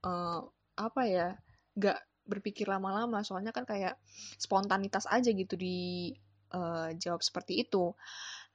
uh, 0.00 0.40
apa 0.80 1.02
ya 1.04 1.28
gak 1.76 2.00
berpikir 2.24 2.64
lama-lama. 2.64 3.20
Soalnya 3.20 3.52
kan 3.52 3.68
kayak 3.68 4.00
spontanitas 4.40 5.04
aja 5.12 5.28
gitu 5.28 5.54
di 5.60 6.10
uh, 6.56 6.88
jawab 6.96 7.20
seperti 7.20 7.60
itu. 7.60 7.92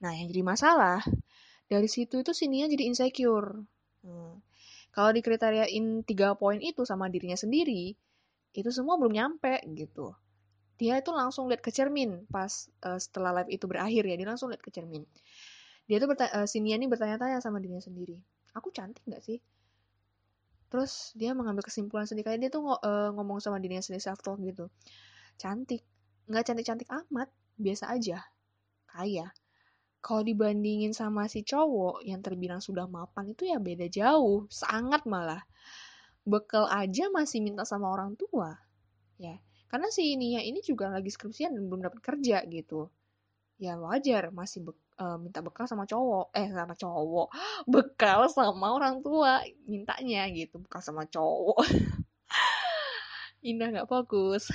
Nah 0.02 0.10
yang 0.10 0.26
jadi 0.26 0.42
masalah 0.42 0.98
dari 1.70 1.86
situ 1.86 2.26
itu 2.26 2.34
sininya 2.34 2.66
jadi 2.66 2.90
insecure. 2.90 3.62
Hmm. 4.00 4.40
kalau 4.96 5.12
dikriteriain 5.12 6.08
tiga 6.08 6.32
poin 6.32 6.56
itu 6.56 6.88
sama 6.88 7.12
dirinya 7.12 7.36
sendiri 7.36 7.92
itu 8.56 8.70
semua 8.72 8.96
belum 8.96 9.12
nyampe 9.12 9.60
gitu. 9.76 10.16
Dia 10.80 11.04
itu 11.04 11.12
langsung 11.12 11.52
lihat 11.52 11.60
ke 11.60 11.68
cermin 11.68 12.24
pas 12.32 12.48
uh, 12.82 12.96
setelah 12.96 13.36
live 13.36 13.52
itu 13.60 13.68
berakhir 13.68 14.02
ya 14.08 14.16
dia 14.16 14.24
langsung 14.24 14.48
lihat 14.50 14.64
ke 14.64 14.72
cermin. 14.72 15.04
Dia 15.84 16.00
tuh 16.00 16.10
uh, 16.16 16.48
si 16.48 16.64
Nia 16.64 16.80
nih 16.80 16.88
bertanya-tanya 16.88 17.44
sama 17.44 17.60
dirinya 17.60 17.84
sendiri 17.84 18.18
aku 18.54 18.74
cantik 18.74 19.02
nggak 19.06 19.22
sih? 19.22 19.38
Terus 20.70 21.10
dia 21.18 21.34
mengambil 21.34 21.66
kesimpulan 21.66 22.06
sendiri 22.06 22.30
kayak 22.30 22.40
dia 22.46 22.50
tuh 22.54 22.78
uh, 22.78 23.10
ngomong 23.18 23.42
sama 23.42 23.58
dirinya 23.58 23.82
sendiri 23.82 24.02
self 24.02 24.22
talk 24.22 24.38
gitu. 24.40 24.70
Cantik. 25.34 25.82
Nggak 26.30 26.44
cantik-cantik 26.46 26.88
amat 26.88 27.28
biasa 27.58 27.90
aja. 27.90 28.22
Kaya. 28.86 29.34
Kalau 30.00 30.24
dibandingin 30.24 30.96
sama 30.96 31.28
si 31.28 31.44
cowok 31.44 32.06
yang 32.06 32.24
terbilang 32.24 32.62
sudah 32.64 32.88
mapan 32.88 33.34
itu 33.34 33.50
ya 33.50 33.58
beda 33.58 33.90
jauh. 33.90 34.46
Sangat 34.48 35.04
malah. 35.10 35.42
Bekal 36.22 36.70
aja 36.70 37.10
masih 37.10 37.42
minta 37.42 37.66
sama 37.66 37.90
orang 37.90 38.14
tua. 38.14 38.54
Ya. 39.18 39.42
Karena 39.66 39.90
si 39.90 40.14
Nia 40.14 40.42
ini 40.42 40.62
juga 40.62 40.90
lagi 40.90 41.10
skripsian 41.10 41.54
dan 41.54 41.66
belum 41.66 41.82
dapat 41.82 41.98
kerja 41.98 42.46
gitu. 42.46 42.90
Ya 43.60 43.76
wajar 43.76 44.30
masih 44.32 44.70
be 44.70 44.72
uh, 45.00 45.16
minta 45.16 45.40
bekal 45.40 45.64
sama 45.64 45.88
cowok. 45.88 46.30
Eh 46.36 46.52
sama 46.52 46.76
cowok. 46.76 47.28
Bekal 47.72 48.28
sama 48.28 48.76
orang 48.76 49.00
tua 49.00 49.40
mintanya 49.64 50.28
gitu. 50.28 50.60
Bekal 50.60 50.84
sama 50.84 51.08
cowok. 51.08 51.64
Indah 53.50 53.72
nggak 53.72 53.88
fokus. 53.88 54.52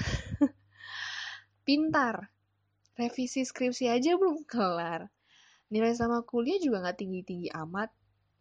Pintar. 1.65 2.29
Revisi 2.95 3.43
skripsi 3.43 3.91
aja 3.91 4.15
belum 4.15 4.45
kelar. 4.47 5.09
Nilai 5.73 5.91
sama 5.97 6.21
kuliah 6.23 6.61
juga 6.61 6.85
nggak 6.85 6.97
tinggi 7.01 7.21
tinggi 7.25 7.49
amat. 7.51 7.89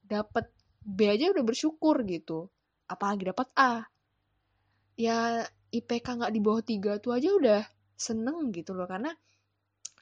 Dapat 0.04 0.52
B 0.84 1.08
aja 1.08 1.32
udah 1.32 1.42
bersyukur 1.42 2.04
gitu. 2.04 2.52
Apalagi 2.86 3.32
dapat 3.32 3.48
A. 3.56 3.88
Ya 4.94 5.42
IPK 5.74 6.06
nggak 6.22 6.32
di 6.36 6.40
bawah 6.44 6.62
tiga 6.62 7.02
tuh 7.02 7.16
aja 7.16 7.32
udah 7.34 7.62
seneng 7.96 8.52
gitu 8.52 8.76
loh. 8.76 8.86
Karena 8.86 9.10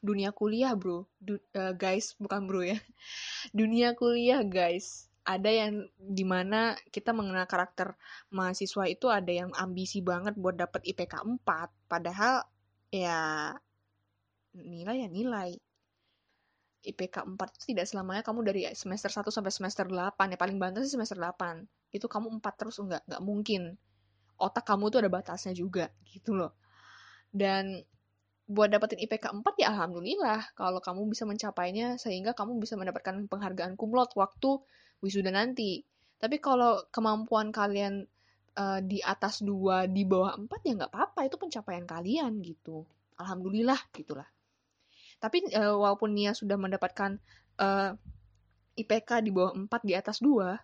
dunia 0.03 0.35
kuliah 0.35 0.75
bro. 0.75 1.07
Du 1.23 1.39
uh, 1.39 1.73
guys 1.79 2.19
bukan 2.19 2.45
bro 2.45 2.61
ya. 2.67 2.77
Dunia 3.59 3.95
kuliah 3.95 4.43
guys. 4.43 5.07
Ada 5.23 5.49
yang 5.55 5.87
di 5.95 6.27
mana 6.27 6.75
kita 6.91 7.15
mengenal 7.15 7.47
karakter 7.47 7.95
mahasiswa 8.35 8.91
itu 8.91 9.07
ada 9.07 9.31
yang 9.31 9.55
ambisi 9.55 10.03
banget 10.03 10.35
buat 10.35 10.59
dapat 10.59 10.83
IPK 10.83 11.23
4 11.47 11.47
padahal 11.87 12.43
ya 12.91 13.55
nilai 14.59 15.07
ya 15.07 15.09
nilai. 15.09 15.51
IPK 16.83 17.39
4 17.39 17.39
itu 17.39 17.65
tidak 17.71 17.87
selamanya 17.87 18.27
kamu 18.27 18.43
dari 18.43 18.67
semester 18.75 19.07
1 19.07 19.31
sampai 19.31 19.55
semester 19.55 19.87
8 19.87 20.35
ya 20.35 20.39
paling 20.39 20.59
banter 20.59 20.83
sih 20.83 20.99
semester 20.99 21.15
8 21.15 21.95
itu 21.95 22.11
kamu 22.11 22.43
4 22.43 22.59
terus 22.59 22.83
enggak 22.83 23.07
enggak 23.07 23.23
mungkin. 23.23 23.63
Otak 24.43 24.67
kamu 24.67 24.91
tuh 24.91 25.07
ada 25.07 25.11
batasnya 25.15 25.55
juga 25.55 25.95
gitu 26.11 26.35
loh. 26.35 26.59
Dan 27.31 27.79
buat 28.47 28.69
dapetin 28.69 28.99
IPK 29.07 29.33
4 29.33 29.63
ya 29.63 29.67
alhamdulillah. 29.73 30.55
Kalau 30.59 30.83
kamu 30.83 31.09
bisa 31.09 31.25
mencapainya 31.25 31.97
sehingga 31.97 32.35
kamu 32.35 32.59
bisa 32.59 32.75
mendapatkan 32.75 33.27
penghargaan 33.31 33.79
kumlot 33.79 34.13
waktu 34.19 34.59
wisuda 35.01 35.31
nanti. 35.31 35.87
Tapi 36.19 36.39
kalau 36.39 36.83
kemampuan 36.95 37.51
kalian 37.51 38.07
uh, 38.59 38.79
di 38.83 39.03
atas 39.03 39.43
dua 39.43 39.87
di 39.87 40.03
bawah 40.07 40.35
4 40.39 40.47
ya 40.67 40.73
nggak 40.79 40.93
apa-apa. 40.93 41.21
Itu 41.27 41.37
pencapaian 41.39 41.87
kalian 41.87 42.43
gitu. 42.43 42.87
Alhamdulillah 43.19 43.79
gitulah. 43.95 44.27
Tapi 45.23 45.55
uh, 45.55 45.79
walaupun 45.79 46.11
Nia 46.19 46.35
sudah 46.35 46.59
mendapatkan 46.59 47.15
uh, 47.63 47.95
eh, 47.95 48.83
IPK 48.83 49.23
di 49.23 49.31
bawah 49.31 49.55
4 49.55 49.71
di 49.87 49.95
atas 49.95 50.19
2, 50.19 50.59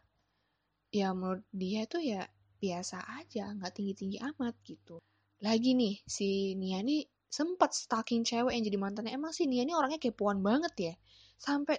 ya 0.91 1.15
menurut 1.15 1.47
dia 1.55 1.87
itu 1.87 2.03
ya 2.03 2.27
biasa 2.59 2.99
aja, 3.23 3.55
nggak 3.55 3.71
tinggi-tinggi 3.71 4.19
amat 4.19 4.59
gitu. 4.67 4.99
Lagi 5.39 5.79
nih, 5.79 6.03
si 6.03 6.59
Nia 6.59 6.83
nih 6.83 7.07
sempat 7.29 7.77
stalking 7.77 8.25
cewek 8.25 8.53
yang 8.57 8.65
jadi 8.65 8.79
mantannya. 8.81 9.13
Emang 9.15 9.33
si 9.37 9.45
Nia 9.45 9.65
ini 9.65 9.77
orangnya 9.77 10.01
kepoan 10.01 10.41
banget 10.41 10.75
ya. 10.77 10.95
Sampai 11.37 11.79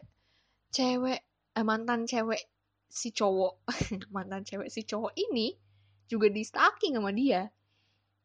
cewek, 0.74 1.20
eh, 1.58 1.66
mantan 1.66 2.06
cewek 2.06 2.42
si 2.90 3.14
cowok, 3.14 3.66
mantan 4.16 4.46
cewek 4.46 4.70
si 4.70 4.86
cowok 4.86 5.14
ini 5.18 5.54
juga 6.10 6.30
di 6.30 6.42
stalking 6.46 6.98
sama 6.98 7.12
dia. 7.14 7.50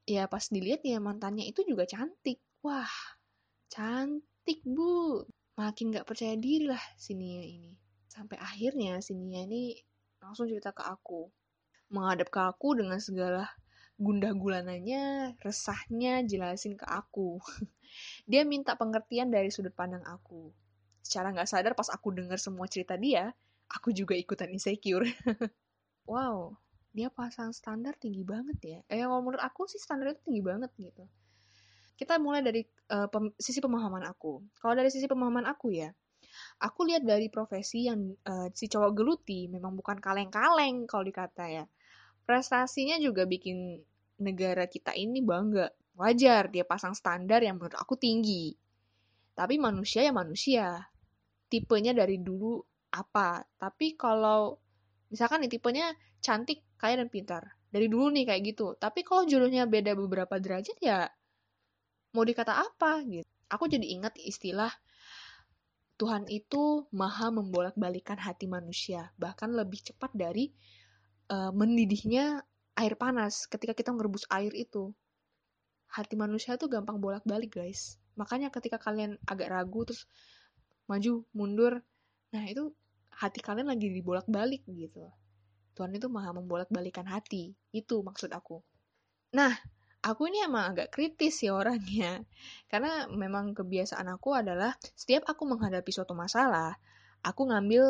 Ya 0.04 0.28
pas 0.28 0.44
dilihat 0.52 0.84
ya 0.84 1.00
mantannya 1.00 1.48
itu 1.48 1.64
juga 1.64 1.88
cantik. 1.88 2.40
Wah, 2.64 2.92
cantik 3.72 4.60
bu 4.64 5.24
makin 5.54 5.94
gak 5.94 6.08
percaya 6.08 6.34
diri 6.34 6.66
lah 6.66 6.82
si 6.98 7.14
Nia 7.14 7.46
ini 7.46 7.72
sampai 8.10 8.38
akhirnya 8.38 9.02
si 9.02 9.14
Nia 9.14 9.46
ini 9.46 9.74
langsung 10.22 10.46
cerita 10.46 10.70
ke 10.70 10.82
aku 10.86 11.26
menghadap 11.90 12.30
ke 12.30 12.40
aku 12.42 12.78
dengan 12.78 13.02
segala 13.02 13.46
gundah 13.96 14.34
gulananya 14.34 15.34
resahnya 15.40 16.22
jelasin 16.26 16.74
ke 16.74 16.86
aku. 16.86 17.38
Dia 18.30 18.42
minta 18.42 18.74
pengertian 18.74 19.30
dari 19.30 19.48
sudut 19.54 19.72
pandang 19.72 20.02
aku. 20.04 20.50
Secara 21.04 21.30
nggak 21.30 21.48
sadar 21.48 21.72
pas 21.78 21.88
aku 21.92 22.16
dengar 22.16 22.40
semua 22.40 22.64
cerita 22.66 22.96
dia 22.96 23.30
aku 23.68 23.92
juga 23.92 24.16
ikutan 24.16 24.50
insecure. 24.50 25.06
Wow 26.04 26.60
dia 26.94 27.10
pasang 27.10 27.50
standar 27.50 27.98
tinggi 27.98 28.22
banget 28.22 28.58
ya. 28.62 28.78
Eh 28.86 29.02
kalau 29.02 29.18
menurut 29.18 29.42
aku 29.42 29.66
sih 29.66 29.82
standar 29.82 30.14
itu 30.14 30.22
tinggi 30.22 30.42
banget 30.46 30.70
gitu. 30.78 31.02
Kita 31.98 32.22
mulai 32.22 32.40
dari 32.46 32.62
uh, 32.94 33.10
pem 33.10 33.34
sisi 33.34 33.58
pemahaman 33.58 34.06
aku. 34.06 34.46
Kalau 34.62 34.78
dari 34.78 34.94
sisi 34.94 35.10
pemahaman 35.10 35.42
aku 35.50 35.74
ya, 35.74 35.90
aku 36.62 36.86
lihat 36.86 37.02
dari 37.02 37.26
profesi 37.26 37.90
yang 37.90 38.14
uh, 38.30 38.46
si 38.54 38.70
cowok 38.70 38.94
geluti 38.94 39.50
memang 39.50 39.74
bukan 39.74 39.98
kaleng-kaleng 39.98 40.86
kalau 40.86 41.02
dikata 41.02 41.50
ya. 41.50 41.64
Prestasinya 42.24 42.96
juga 43.00 43.28
bikin 43.28 43.80
negara 44.20 44.64
kita 44.64 44.96
ini 44.96 45.20
bangga. 45.20 45.68
Wajar 45.94 46.50
dia 46.50 46.66
pasang 46.66 46.96
standar 46.96 47.44
yang 47.44 47.60
menurut 47.60 47.76
aku 47.78 47.94
tinggi. 47.94 48.56
Tapi 49.36 49.60
manusia 49.60 50.02
ya 50.02 50.12
manusia. 50.12 50.80
Tipenya 51.46 51.94
dari 51.94 52.18
dulu 52.18 52.58
apa. 52.96 53.44
Tapi 53.60 53.94
kalau 53.94 54.58
misalkan 55.12 55.44
nih 55.46 55.60
tipenya 55.60 55.92
cantik, 56.24 56.64
kaya 56.80 56.98
dan 56.98 57.12
pintar. 57.12 57.60
Dari 57.70 57.86
dulu 57.86 58.10
nih 58.10 58.24
kayak 58.26 58.42
gitu. 58.54 58.74
Tapi 58.74 59.04
kalau 59.06 59.28
jodohnya 59.28 59.68
beda 59.68 59.92
beberapa 59.94 60.40
derajat 60.40 60.78
ya 60.82 61.06
mau 62.14 62.22
dikata 62.22 62.54
apa 62.62 63.02
gitu. 63.04 63.26
Aku 63.50 63.66
jadi 63.66 63.84
ingat 63.84 64.16
istilah 64.16 64.70
Tuhan 65.94 66.26
itu 66.26 66.90
maha 66.90 67.30
membolak-balikan 67.30 68.18
hati 68.18 68.50
manusia, 68.50 69.14
bahkan 69.14 69.54
lebih 69.54 69.78
cepat 69.78 70.10
dari 70.10 70.50
uh, 71.30 71.52
mendidihnya 71.54 72.42
air 72.74 72.94
panas 72.98 73.46
ketika 73.46 73.72
kita 73.72 73.90
merebus 73.94 74.26
air 74.32 74.50
itu. 74.52 74.90
Hati 75.88 76.18
manusia 76.18 76.58
tuh 76.58 76.66
gampang 76.66 76.98
bolak-balik, 76.98 77.54
guys. 77.54 77.96
Makanya 78.18 78.50
ketika 78.50 78.82
kalian 78.82 79.14
agak 79.26 79.50
ragu 79.50 79.86
terus 79.86 80.10
maju, 80.90 81.22
mundur, 81.30 81.80
nah 82.34 82.42
itu 82.44 82.74
hati 83.14 83.38
kalian 83.38 83.70
lagi 83.70 83.90
dibolak-balik 83.94 84.66
gitu. 84.66 85.06
Tuhan 85.74 85.94
itu 85.94 86.06
maha 86.10 86.34
membolak-balikan 86.34 87.06
hati. 87.06 87.54
Itu 87.70 88.02
maksud 88.02 88.30
aku. 88.34 88.62
Nah, 89.34 89.54
aku 90.02 90.30
ini 90.30 90.46
emang 90.46 90.74
agak 90.74 90.94
kritis 90.94 91.42
ya 91.42 91.54
orangnya. 91.54 92.22
Karena 92.70 93.10
memang 93.10 93.54
kebiasaan 93.54 94.06
aku 94.10 94.34
adalah 94.34 94.74
setiap 94.94 95.26
aku 95.30 95.46
menghadapi 95.46 95.90
suatu 95.90 96.14
masalah, 96.14 96.78
aku 97.26 97.50
ngambil 97.50 97.82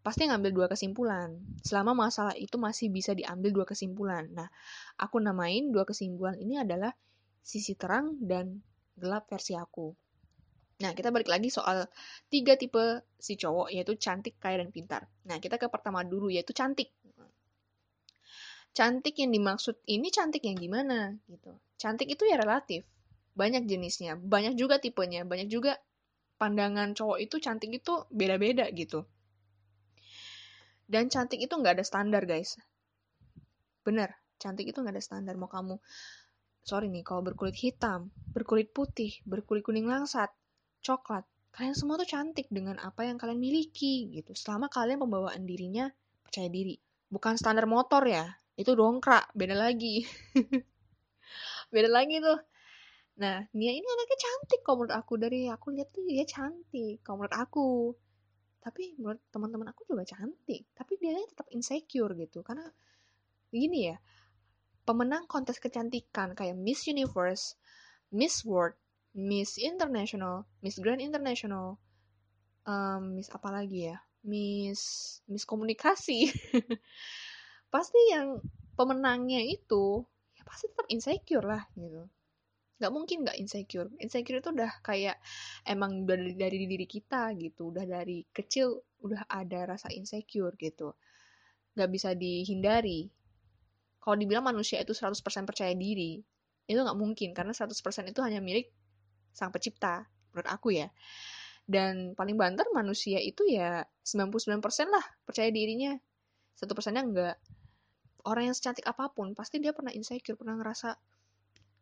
pasti 0.00 0.28
ngambil 0.28 0.50
dua 0.52 0.66
kesimpulan. 0.68 1.36
Selama 1.60 1.92
masalah 1.92 2.36
itu 2.36 2.56
masih 2.56 2.88
bisa 2.88 3.12
diambil 3.12 3.62
dua 3.62 3.66
kesimpulan. 3.68 4.28
Nah, 4.32 4.48
aku 4.96 5.20
namain 5.20 5.68
dua 5.68 5.84
kesimpulan 5.84 6.36
ini 6.40 6.60
adalah 6.60 6.92
sisi 7.40 7.76
terang 7.76 8.16
dan 8.20 8.60
gelap 8.96 9.28
versi 9.28 9.56
aku. 9.56 9.92
Nah, 10.80 10.96
kita 10.96 11.12
balik 11.12 11.28
lagi 11.28 11.52
soal 11.52 11.84
tiga 12.32 12.56
tipe 12.56 13.04
si 13.20 13.36
cowok, 13.36 13.68
yaitu 13.68 14.00
cantik, 14.00 14.40
kaya, 14.40 14.64
dan 14.64 14.72
pintar. 14.72 15.04
Nah, 15.28 15.36
kita 15.36 15.60
ke 15.60 15.68
pertama 15.68 16.00
dulu, 16.00 16.32
yaitu 16.32 16.56
cantik 16.56 16.88
cantik 18.70 19.18
yang 19.18 19.34
dimaksud 19.34 19.76
ini 19.90 20.08
cantik 20.14 20.46
yang 20.46 20.56
gimana 20.58 21.18
gitu. 21.26 21.58
Cantik 21.74 22.06
itu 22.10 22.22
ya 22.26 22.38
relatif. 22.38 22.86
Banyak 23.34 23.66
jenisnya, 23.66 24.18
banyak 24.18 24.54
juga 24.58 24.78
tipenya, 24.78 25.26
banyak 25.26 25.48
juga 25.50 25.78
pandangan 26.38 26.94
cowok 26.96 27.18
itu 27.20 27.36
cantik 27.42 27.70
itu 27.82 28.06
beda-beda 28.10 28.66
gitu. 28.74 29.06
Dan 30.90 31.06
cantik 31.06 31.38
itu 31.38 31.54
nggak 31.54 31.78
ada 31.78 31.86
standar 31.86 32.26
guys. 32.26 32.58
Bener, 33.86 34.10
cantik 34.42 34.66
itu 34.66 34.82
nggak 34.82 34.98
ada 34.98 35.04
standar. 35.04 35.38
Mau 35.38 35.46
kamu, 35.46 35.78
sorry 36.66 36.90
nih, 36.90 37.06
kalau 37.06 37.22
berkulit 37.22 37.54
hitam, 37.54 38.10
berkulit 38.34 38.74
putih, 38.74 39.14
berkulit 39.22 39.62
kuning 39.62 39.86
langsat, 39.86 40.34
coklat, 40.82 41.22
kalian 41.54 41.78
semua 41.78 41.94
tuh 41.94 42.10
cantik 42.10 42.50
dengan 42.50 42.74
apa 42.82 43.06
yang 43.06 43.22
kalian 43.22 43.38
miliki 43.38 44.10
gitu. 44.10 44.34
Selama 44.34 44.66
kalian 44.66 44.98
pembawaan 44.98 45.46
dirinya 45.46 45.86
percaya 46.26 46.50
diri. 46.50 46.74
Bukan 47.06 47.38
standar 47.38 47.70
motor 47.70 48.02
ya, 48.10 48.26
itu 48.60 48.76
dongkrak 48.76 49.32
beda 49.32 49.56
lagi 49.56 50.04
beda 51.72 51.88
lagi 51.88 52.20
tuh 52.20 52.36
nah 53.16 53.40
Nia 53.56 53.72
ini 53.72 53.84
anaknya 53.88 54.18
cantik 54.20 54.60
kok 54.60 54.76
menurut 54.76 54.92
aku 54.92 55.16
dari 55.16 55.48
aku 55.48 55.72
lihat 55.72 55.88
tuh 55.92 56.04
dia 56.04 56.28
cantik 56.28 57.00
kok 57.00 57.16
menurut 57.16 57.36
aku 57.36 57.96
tapi 58.60 58.94
menurut 59.00 59.20
teman-teman 59.32 59.72
aku 59.72 59.88
juga 59.88 60.04
cantik 60.04 60.68
tapi 60.76 61.00
dia 61.00 61.16
tetap 61.24 61.48
insecure 61.52 62.12
gitu. 62.16 62.44
Karena 62.44 62.68
gini 63.50 63.90
ya 63.90 63.96
pemenang 64.84 65.26
kontes 65.26 65.58
kecantikan 65.58 66.32
kayak 66.32 66.56
Miss 66.56 66.86
Universe 66.86 67.58
Miss 68.14 68.44
World 68.46 68.76
Miss 69.16 69.58
International 69.58 70.46
Miss 70.62 70.78
Grand 70.78 71.02
International 71.02 71.80
um, 72.68 73.18
Miss 73.18 73.32
apa 73.32 73.48
lagi 73.50 73.90
ya? 73.90 73.96
Miss 74.20 75.18
Miss 75.26 75.48
Komunikasi. 75.48 76.28
Pasti 77.72 78.00
yang 78.12 78.38
pemenangnya 78.76 79.44
itu 79.44 80.04
ya 80.32 80.42
pasti 80.48 80.72
tetap 80.72 80.88
insecure 80.88 81.44
lah 81.44 81.62
gitu 81.76 82.08
nggak 82.80 82.92
mungkin 82.96 83.28
nggak 83.28 83.36
insecure. 83.36 83.92
Insecure 84.00 84.40
itu 84.40 84.48
udah 84.56 84.80
kayak 84.80 85.20
emang 85.68 86.08
dari 86.08 86.32
dari 86.32 86.64
diri 86.64 86.88
kita 86.88 87.36
gitu. 87.36 87.68
Udah 87.68 87.84
dari 87.84 88.24
kecil 88.32 88.80
udah 89.04 89.28
ada 89.28 89.76
rasa 89.76 89.92
insecure 89.92 90.56
gitu. 90.56 90.96
Nggak 91.76 91.90
bisa 91.92 92.16
dihindari. 92.16 93.12
Kalau 94.00 94.16
dibilang 94.16 94.48
manusia 94.48 94.80
itu 94.80 94.96
100% 94.96 95.20
percaya 95.44 95.76
diri 95.76 96.24
itu 96.64 96.80
nggak 96.80 96.96
mungkin. 96.96 97.36
Karena 97.36 97.52
100% 97.52 97.76
itu 98.08 98.20
hanya 98.24 98.40
milik 98.40 98.72
sang 99.36 99.52
pencipta 99.52 100.08
menurut 100.32 100.48
aku 100.48 100.72
ya. 100.72 100.88
Dan 101.68 102.16
paling 102.16 102.40
banter 102.40 102.64
manusia 102.72 103.20
itu 103.20 103.44
ya 103.44 103.84
99% 104.02 104.64
lah 104.88 105.04
percaya 105.28 105.52
dirinya. 105.52 105.92
Satu 106.56 106.72
persennya 106.72 107.04
enggak 107.04 107.36
orang 108.24 108.52
yang 108.52 108.56
secantik 108.56 108.84
apa 108.84 109.08
pun 109.12 109.32
pasti 109.32 109.60
dia 109.62 109.72
pernah 109.72 109.92
insecure 109.94 110.36
pernah 110.36 110.56
ngerasa 110.60 110.96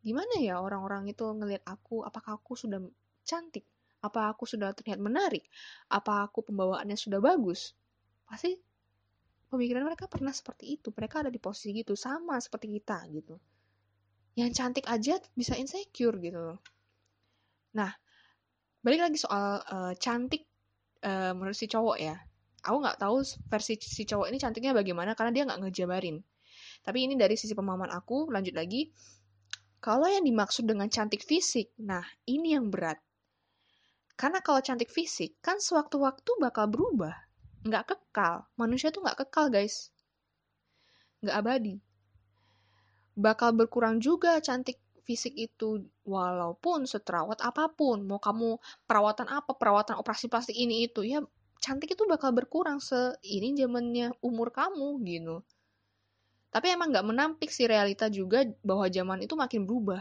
gimana 0.09 0.41
ya 0.41 0.57
orang-orang 0.65 1.13
itu 1.13 1.25
ngelihat 1.29 1.63
aku? 1.69 2.01
Apakah 2.09 2.41
aku 2.41 2.57
sudah 2.57 2.81
cantik? 3.29 3.69
Apa 4.01 4.33
aku 4.33 4.49
sudah 4.49 4.73
terlihat 4.73 4.97
menarik? 5.03 5.45
Apa 5.93 6.25
aku 6.25 6.41
pembawaannya 6.49 6.97
sudah 6.97 7.21
bagus? 7.21 7.77
Pasti 8.25 8.57
pemikiran 9.53 9.85
mereka 9.85 10.09
pernah 10.09 10.33
seperti 10.33 10.81
itu. 10.81 10.89
Mereka 10.89 11.29
ada 11.29 11.31
di 11.31 11.37
posisi 11.37 11.77
gitu 11.77 11.93
sama 11.93 12.41
seperti 12.41 12.73
kita 12.73 13.05
gitu. 13.13 13.37
Yang 14.41 14.51
cantik 14.57 14.87
aja 14.89 15.21
bisa 15.37 15.53
insecure 15.61 16.17
gitu 16.19 16.57
nah 17.69 17.93
balik 18.81 19.05
lagi 19.05 19.19
soal 19.21 19.61
uh, 19.61 19.93
cantik 19.99 20.49
uh, 21.05 21.37
menurut 21.37 21.55
si 21.55 21.69
cowok 21.69 21.97
ya. 22.01 22.17
Aku 22.65 22.83
nggak 22.83 22.99
tahu 22.99 23.23
versi 23.47 23.79
si 23.79 24.03
cowok 24.03 24.33
ini 24.33 24.39
cantiknya 24.41 24.73
bagaimana 24.75 25.15
karena 25.15 25.31
dia 25.35 25.45
nggak 25.47 25.61
ngejabarin. 25.63 26.19
Tapi 26.83 26.99
ini 27.07 27.15
dari 27.15 27.37
sisi 27.37 27.53
pemahaman 27.53 27.91
aku 27.93 28.33
lanjut 28.33 28.55
lagi 28.57 28.89
kalau 29.79 30.11
yang 30.11 30.27
dimaksud 30.27 30.67
dengan 30.67 30.91
cantik 30.91 31.23
fisik, 31.23 31.71
nah 31.79 32.03
ini 32.27 32.59
yang 32.59 32.67
berat. 32.67 32.99
Karena 34.19 34.43
kalau 34.43 34.59
cantik 34.59 34.91
fisik, 34.91 35.39
kan 35.39 35.63
sewaktu-waktu 35.63 36.27
bakal 36.43 36.67
berubah. 36.67 37.15
Nggak 37.63 37.95
kekal. 37.95 38.51
Manusia 38.59 38.91
tuh 38.91 39.07
nggak 39.07 39.23
kekal, 39.23 39.47
guys. 39.55 39.95
Nggak 41.23 41.37
abadi. 41.39 41.75
Bakal 43.15 43.55
berkurang 43.55 44.03
juga 44.03 44.43
cantik 44.43 44.83
fisik 45.07 45.39
itu. 45.39 45.87
Walaupun 46.03 46.83
seterawat 46.83 47.39
apa 47.47 47.71
pun. 47.71 48.03
Mau 48.03 48.19
kamu 48.19 48.59
perawatan 48.91 49.31
apa, 49.31 49.55
perawatan 49.55 49.95
operasi 50.03 50.27
plastik 50.27 50.59
ini 50.59 50.91
itu. 50.91 51.07
Ya, 51.07 51.23
cantik 51.63 51.95
itu 51.95 52.03
bakal 52.11 52.35
berkurang 52.35 52.83
seiring 52.83 53.55
zamannya 53.55 54.11
umur 54.27 54.51
kamu, 54.51 54.99
gitu. 55.07 55.47
Tapi 56.49 56.67
emang 56.73 56.89
nggak 56.89 57.07
menampik 57.07 57.53
si 57.53 57.69
realita 57.69 58.09
juga 58.09 58.45
bahwa 58.65 58.89
zaman 58.89 59.21
itu 59.21 59.37
makin 59.37 59.69
berubah. 59.69 60.01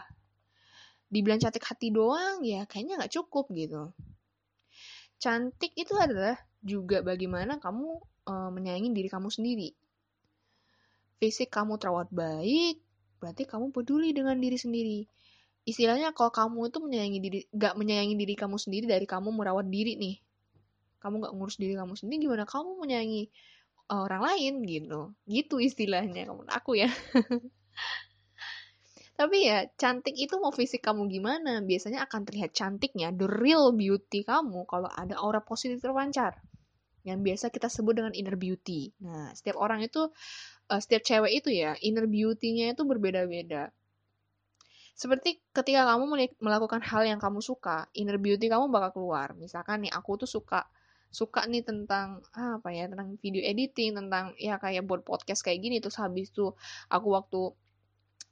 Dibilang 1.08 1.39
cantik 1.39 1.63
hati 1.63 1.92
doang, 1.92 2.44
ya 2.44 2.63
kayaknya 2.68 3.04
nggak 3.04 3.13
cukup 3.20 3.51
gitu. 3.51 3.92
Cantik 5.20 5.75
itu 5.75 5.96
adalah 5.98 6.39
juga 6.63 7.04
bagaimana 7.04 7.60
kamu 7.60 7.88
e, 8.27 8.34
menyayangi 8.54 8.89
diri 8.96 9.10
kamu 9.12 9.27
sendiri. 9.32 9.70
Fisik 11.18 11.50
kamu 11.51 11.82
terawat 11.82 12.12
baik, 12.13 12.80
berarti 13.20 13.44
kamu 13.50 13.74
peduli 13.74 14.13
dengan 14.13 14.38
diri 14.38 14.56
sendiri. 14.56 15.00
Istilahnya 15.68 16.16
kalau 16.16 16.32
kamu 16.32 16.72
itu 16.72 16.80
menyayangi 16.80 17.20
diri, 17.20 17.39
nggak 17.51 17.74
menyayangi 17.75 18.16
diri 18.16 18.34
kamu 18.39 18.56
sendiri 18.56 18.86
dari 18.88 19.04
kamu 19.04 19.36
merawat 19.36 19.68
diri 19.68 20.00
nih. 20.00 20.16
Kamu 21.04 21.24
nggak 21.24 21.34
ngurus 21.36 21.60
diri 21.60 21.75
kamu 21.75 21.94
sendiri, 21.98 22.30
gimana 22.30 22.48
kamu 22.48 22.80
menyayangi 22.80 23.27
orang 23.91 24.22
lain 24.24 24.53
gitu. 24.68 25.16
Gitu 25.27 25.55
istilahnya 25.64 26.27
kamu 26.27 26.44
aku 26.48 26.79
ya. 26.79 26.90
Tapi 29.18 29.50
ya 29.50 29.66
cantik 29.74 30.14
itu 30.14 30.38
mau 30.38 30.53
fisik 30.53 30.85
kamu 30.85 31.09
gimana? 31.09 31.66
Biasanya 31.66 32.05
akan 32.05 32.22
terlihat 32.22 32.53
cantiknya 32.53 33.09
the 33.09 33.25
real 33.25 33.74
beauty 33.74 34.22
kamu 34.22 34.70
kalau 34.70 34.90
ada 34.94 35.18
aura 35.18 35.42
positif 35.42 35.81
terpancar. 35.81 36.38
Yang 37.01 37.20
biasa 37.24 37.46
kita 37.50 37.68
sebut 37.72 37.98
dengan 37.98 38.14
inner 38.14 38.38
beauty. 38.38 38.94
Nah 39.01 39.33
setiap 39.33 39.57
orang 39.57 39.81
itu 39.81 40.14
uh, 40.70 40.79
setiap 40.79 41.01
cewek 41.01 41.42
itu 41.42 41.50
ya 41.50 41.74
inner 41.81 42.05
beauty-nya 42.05 42.77
itu 42.77 42.85
berbeda-beda. 42.85 43.74
Seperti 44.98 45.46
ketika 45.53 45.85
kamu 45.94 46.33
melakukan 46.42 46.81
hal 46.81 47.05
yang 47.05 47.22
kamu 47.22 47.38
suka, 47.38 47.85
inner 47.94 48.18
beauty 48.18 48.50
kamu 48.50 48.74
bakal 48.74 48.98
keluar. 48.98 49.38
Misalkan 49.38 49.85
nih, 49.85 49.94
aku 49.94 50.18
tuh 50.18 50.25
suka 50.25 50.66
suka 51.07 51.48
nih 51.48 51.63
tentang 51.63 52.20
ah, 52.35 52.59
apa 52.59 52.70
ya 52.75 52.91
tentang 52.91 53.15
video 53.24 53.41
editing 53.43 53.96
tentang 53.96 54.35
ya 54.37 54.59
kayak 54.59 54.83
buat 54.85 55.01
podcast 55.07 55.41
kayak 55.43 55.59
gini. 55.63 55.77
Terus 55.79 55.98
habis 56.00 56.29
tuh 56.35 56.53
aku 56.91 57.07
waktu 57.15 57.41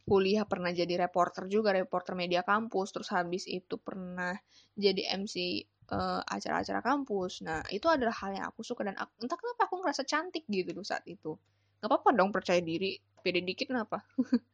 kuliah 0.06 0.46
pernah 0.46 0.70
jadi 0.70 1.02
reporter 1.10 1.50
juga 1.50 1.74
reporter 1.74 2.14
media 2.14 2.46
kampus. 2.46 2.94
Terus 2.94 3.10
habis 3.16 3.44
itu 3.50 3.80
pernah 3.80 4.36
jadi 4.76 5.18
MC 5.18 5.36
eh, 5.66 6.22
acara-acara 6.22 6.82
kampus. 6.84 7.42
Nah 7.48 7.64
itu 7.72 7.88
adalah 7.88 8.16
hal 8.22 8.32
yang 8.38 8.46
aku 8.52 8.62
suka 8.62 8.86
dan 8.86 8.96
aku, 9.00 9.12
entah 9.26 9.40
kenapa 9.40 9.62
aku 9.68 9.76
ngerasa 9.82 10.04
cantik 10.06 10.46
gitu 10.52 10.76
loh 10.76 10.86
saat 10.86 11.04
itu. 11.08 11.36
Nggak 11.82 11.90
apa-apa 11.90 12.10
dong 12.14 12.32
percaya 12.36 12.62
diri. 12.62 13.00
Pede 13.26 13.42
dikit 13.42 13.74
kenapa? 13.74 14.06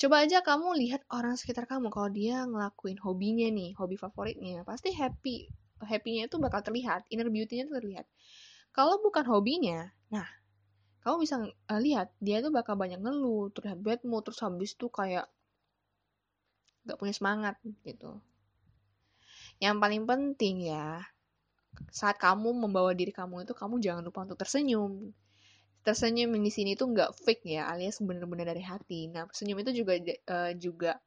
Coba 0.00 0.24
aja 0.24 0.40
kamu 0.40 0.80
lihat 0.80 1.04
orang 1.12 1.36
sekitar 1.36 1.68
kamu. 1.68 1.92
Kalau 1.92 2.08
dia 2.08 2.46
ngelakuin 2.48 2.96
hobinya 3.04 3.50
nih, 3.52 3.76
hobi 3.76 4.00
favoritnya, 4.00 4.64
pasti 4.64 4.96
happy 4.96 5.50
happy-nya 5.82 6.28
itu 6.28 6.36
bakal 6.36 6.60
terlihat, 6.60 7.04
inner 7.08 7.28
beauty-nya 7.28 7.68
itu 7.68 7.74
terlihat. 7.74 8.06
Kalau 8.70 9.02
bukan 9.02 9.26
hobinya, 9.26 9.90
nah, 10.12 10.28
kamu 11.02 11.16
bisa 11.24 11.36
uh, 11.42 11.80
lihat 11.80 12.12
dia 12.20 12.44
tuh 12.44 12.52
bakal 12.52 12.76
banyak 12.76 13.00
ngeluh, 13.00 13.50
terlihat 13.50 13.78
bad 13.80 14.00
mood, 14.04 14.22
terus 14.22 14.40
habis 14.44 14.76
tuh 14.76 14.92
kayak 14.92 15.26
gak 16.84 16.98
punya 17.00 17.14
semangat 17.16 17.56
gitu. 17.84 18.20
Yang 19.60 19.76
paling 19.76 20.02
penting 20.08 20.56
ya, 20.72 21.04
saat 21.92 22.16
kamu 22.16 22.52
membawa 22.52 22.92
diri 22.96 23.12
kamu 23.12 23.44
itu, 23.44 23.52
kamu 23.52 23.80
jangan 23.80 24.02
lupa 24.04 24.24
untuk 24.24 24.40
tersenyum. 24.40 25.12
Tersenyum 25.80 26.32
di 26.36 26.52
sini 26.52 26.76
tuh 26.76 26.92
nggak 26.92 27.16
fake 27.24 27.44
ya, 27.48 27.68
alias 27.68 28.00
bener-bener 28.04 28.44
dari 28.44 28.64
hati. 28.64 29.08
Nah, 29.08 29.28
senyum 29.32 29.60
itu 29.64 29.72
juga 29.84 29.92
uh, 30.28 30.52
juga 30.56 31.00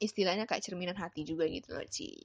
istilahnya 0.00 0.48
kayak 0.48 0.64
cerminan 0.64 0.96
hati 0.96 1.24
juga 1.24 1.44
gitu 1.48 1.76
loh, 1.76 1.84
Cie. 1.88 2.16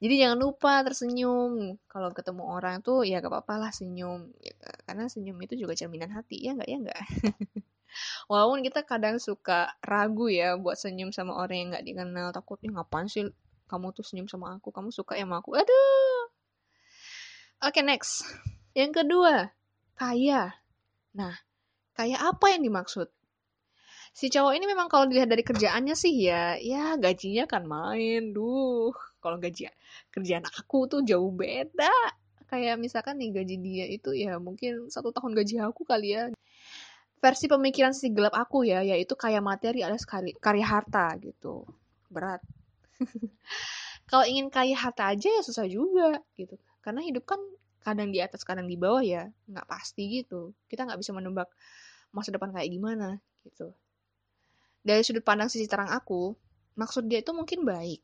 Jadi 0.00 0.14
jangan 0.16 0.38
lupa 0.40 0.80
tersenyum. 0.80 1.76
Kalau 1.84 2.08
ketemu 2.16 2.42
orang 2.48 2.80
tuh 2.80 3.04
ya 3.04 3.20
gak 3.20 3.28
apa-apa 3.28 3.68
lah 3.68 3.70
senyum. 3.70 4.32
Gitu. 4.40 4.64
Karena 4.88 5.04
senyum 5.12 5.36
itu 5.44 5.54
juga 5.60 5.76
cerminan 5.76 6.08
hati. 6.16 6.40
Ya 6.40 6.56
nggak 6.56 6.68
ya 6.68 6.78
nggak. 6.80 7.00
Walaupun 8.32 8.64
kita 8.64 8.80
kadang 8.88 9.20
suka 9.20 9.76
ragu 9.84 10.32
ya 10.32 10.56
buat 10.56 10.80
senyum 10.80 11.12
sama 11.12 11.36
orang 11.36 11.56
yang 11.60 11.68
nggak 11.76 11.84
dikenal. 11.84 12.28
Takutnya 12.32 12.80
ngapain 12.80 13.12
sih 13.12 13.28
kamu 13.68 13.92
tuh 13.92 14.04
senyum 14.08 14.24
sama 14.24 14.56
aku. 14.56 14.72
Kamu 14.72 14.88
suka 14.88 15.20
ya 15.20 15.28
sama 15.28 15.44
aku. 15.44 15.52
Aduh. 15.52 16.32
Oke 17.60 17.76
okay, 17.76 17.84
next. 17.84 18.24
Yang 18.72 19.04
kedua, 19.04 19.52
kaya. 20.00 20.56
Nah, 21.12 21.36
kaya 21.92 22.16
apa 22.24 22.56
yang 22.56 22.64
dimaksud? 22.64 23.12
si 24.10 24.26
cowok 24.26 24.58
ini 24.58 24.66
memang 24.66 24.90
kalau 24.90 25.06
dilihat 25.06 25.30
dari 25.30 25.46
kerjaannya 25.46 25.94
sih 25.94 26.26
ya 26.26 26.58
ya 26.58 26.98
gajinya 26.98 27.46
kan 27.46 27.62
main 27.62 28.34
duh 28.34 28.90
kalau 29.20 29.36
gaji 29.36 29.68
kerjaan 30.10 30.44
aku 30.48 30.88
tuh 30.90 31.00
jauh 31.04 31.30
beda. 31.30 31.92
Kayak 32.50 32.82
misalkan 32.82 33.20
nih 33.22 33.30
gaji 33.30 33.56
dia 33.62 33.86
itu 33.86 34.10
ya 34.10 34.42
mungkin 34.42 34.90
satu 34.90 35.14
tahun 35.14 35.38
gaji 35.38 35.62
aku 35.62 35.86
kali 35.86 36.18
ya. 36.18 36.22
Versi 37.20 37.46
pemikiran 37.46 37.92
si 37.92 38.10
gelap 38.10 38.32
aku 38.32 38.64
ya 38.64 38.80
yaitu 38.82 39.12
kaya 39.14 39.44
materi 39.44 39.84
alias 39.84 40.08
karya, 40.08 40.34
karya 40.40 40.66
harta 40.66 41.14
gitu. 41.20 41.68
Berat. 42.10 42.42
Kalau 44.10 44.24
ingin 44.26 44.50
kaya 44.50 44.74
harta 44.74 45.12
aja 45.14 45.28
ya 45.30 45.42
susah 45.46 45.68
juga 45.70 46.18
gitu. 46.34 46.58
Karena 46.82 47.04
hidup 47.04 47.28
kan 47.28 47.38
kadang 47.84 48.10
di 48.10 48.18
atas 48.18 48.42
kadang 48.42 48.66
di 48.66 48.74
bawah 48.74 49.04
ya. 49.04 49.30
Nggak 49.46 49.68
pasti 49.70 50.10
gitu. 50.10 50.56
Kita 50.66 50.88
nggak 50.88 50.98
bisa 50.98 51.14
menebak 51.14 51.46
masa 52.10 52.34
depan 52.34 52.50
kayak 52.50 52.66
gimana 52.72 53.22
gitu. 53.46 53.70
Dari 54.80 55.04
sudut 55.04 55.22
pandang 55.22 55.52
sisi 55.52 55.68
terang 55.68 55.92
aku, 55.92 56.32
maksud 56.74 57.06
dia 57.06 57.20
itu 57.20 57.30
mungkin 57.36 57.62
baik. 57.68 58.00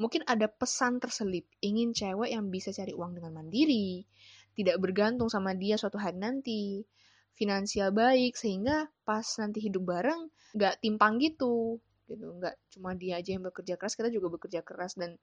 Mungkin 0.00 0.24
ada 0.24 0.48
pesan 0.48 0.96
terselip, 0.96 1.44
ingin 1.60 1.92
cewek 1.92 2.32
yang 2.32 2.48
bisa 2.48 2.72
cari 2.72 2.96
uang 2.96 3.20
dengan 3.20 3.36
mandiri, 3.36 4.08
tidak 4.56 4.80
bergantung 4.80 5.28
sama 5.28 5.52
dia 5.52 5.76
suatu 5.76 6.00
hari 6.00 6.16
nanti, 6.16 6.88
finansial 7.36 7.92
baik, 7.92 8.32
sehingga 8.32 8.88
pas 9.04 9.28
nanti 9.36 9.60
hidup 9.60 9.84
bareng, 9.84 10.32
gak 10.56 10.80
timpang 10.80 11.20
gitu, 11.20 11.84
gitu. 12.08 12.26
Gak 12.40 12.56
cuma 12.72 12.96
dia 12.96 13.20
aja 13.20 13.36
yang 13.36 13.44
bekerja 13.44 13.76
keras, 13.76 13.92
kita 13.92 14.08
juga 14.08 14.32
bekerja 14.40 14.64
keras 14.64 14.96
dan 14.96 15.20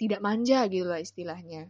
tidak 0.00 0.24
manja 0.24 0.64
gitu 0.72 0.88
lah 0.88 0.96
istilahnya. 0.96 1.68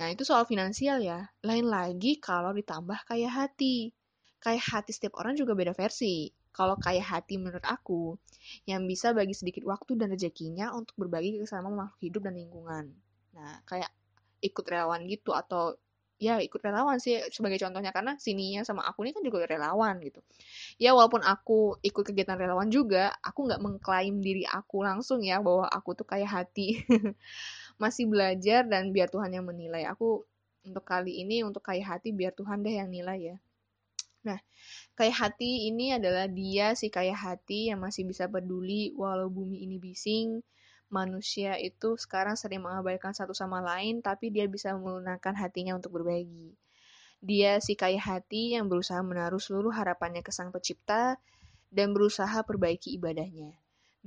Nah 0.00 0.08
itu 0.08 0.24
soal 0.24 0.48
finansial 0.48 1.04
ya. 1.04 1.28
Lain 1.44 1.68
lagi 1.68 2.16
kalau 2.16 2.56
ditambah 2.56 3.04
kayak 3.08 3.32
hati. 3.32 3.92
Kayak 4.40 4.64
hati 4.72 4.92
setiap 4.92 5.20
orang 5.20 5.36
juga 5.36 5.52
beda 5.52 5.76
versi 5.76 6.32
kalau 6.56 6.80
kayak 6.80 7.04
hati 7.04 7.36
menurut 7.36 7.60
aku, 7.68 8.16
yang 8.64 8.88
bisa 8.88 9.12
bagi 9.12 9.36
sedikit 9.36 9.68
waktu 9.68 10.00
dan 10.00 10.08
rezekinya 10.08 10.72
untuk 10.72 10.96
berbagi 10.96 11.36
ke 11.36 11.44
makhluk 11.60 12.00
hidup 12.00 12.24
dan 12.24 12.34
lingkungan. 12.40 12.84
Nah, 13.36 13.60
kayak 13.68 13.92
ikut 14.40 14.64
relawan 14.64 15.04
gitu 15.04 15.36
atau 15.36 15.76
ya 16.16 16.40
ikut 16.40 16.64
relawan 16.64 16.96
sih 16.96 17.20
sebagai 17.28 17.60
contohnya. 17.60 17.92
Karena 17.92 18.16
sininya 18.16 18.64
sama 18.64 18.88
aku 18.88 19.04
ini 19.04 19.12
kan 19.12 19.20
juga 19.20 19.44
relawan 19.44 20.00
gitu. 20.00 20.24
Ya 20.80 20.96
walaupun 20.96 21.20
aku 21.20 21.76
ikut 21.84 22.04
kegiatan 22.08 22.40
relawan 22.40 22.72
juga 22.72 23.12
aku 23.20 23.52
nggak 23.52 23.60
mengklaim 23.60 24.24
diri 24.24 24.48
aku 24.48 24.80
langsung 24.80 25.20
ya 25.20 25.44
bahwa 25.44 25.68
aku 25.68 25.92
tuh 25.92 26.08
kayak 26.08 26.30
hati. 26.32 26.80
Masih 27.82 28.08
belajar 28.08 28.64
dan 28.64 28.88
biar 28.96 29.12
Tuhan 29.12 29.28
yang 29.36 29.44
menilai. 29.44 29.84
Aku 29.92 30.24
untuk 30.64 30.82
kali 30.88 31.20
ini 31.20 31.44
untuk 31.44 31.60
kayak 31.60 32.00
hati 32.00 32.10
biar 32.16 32.32
Tuhan 32.32 32.64
deh 32.64 32.80
yang 32.80 32.88
nilai 32.88 33.36
ya. 33.36 33.36
Nah 34.24 34.40
kayak 34.96 35.16
hati 35.16 35.68
ini 35.68 35.92
adalah 35.94 36.26
dia 36.26 36.72
si 36.72 36.88
kayak 36.88 37.20
hati 37.20 37.68
yang 37.70 37.84
masih 37.84 38.08
bisa 38.08 38.26
peduli 38.26 38.96
walau 38.96 39.28
bumi 39.28 39.62
ini 39.62 39.76
bising 39.76 40.40
manusia 40.88 41.58
itu 41.58 41.98
sekarang 41.98 42.38
sering 42.38 42.62
mengabaikan 42.62 43.10
satu 43.10 43.34
sama 43.34 43.58
lain, 43.58 44.02
tapi 44.02 44.30
dia 44.30 44.46
bisa 44.46 44.74
menggunakan 44.74 45.34
hatinya 45.34 45.74
untuk 45.74 45.98
berbagi. 45.98 46.54
Dia 47.18 47.58
si 47.58 47.74
kaya 47.74 47.98
hati 47.98 48.54
yang 48.54 48.70
berusaha 48.70 49.00
menaruh 49.02 49.40
seluruh 49.40 49.74
harapannya 49.74 50.22
ke 50.22 50.30
Sang 50.30 50.54
Pencipta 50.54 51.18
dan 51.72 51.90
berusaha 51.90 52.38
perbaiki 52.46 52.94
ibadahnya. 52.94 53.56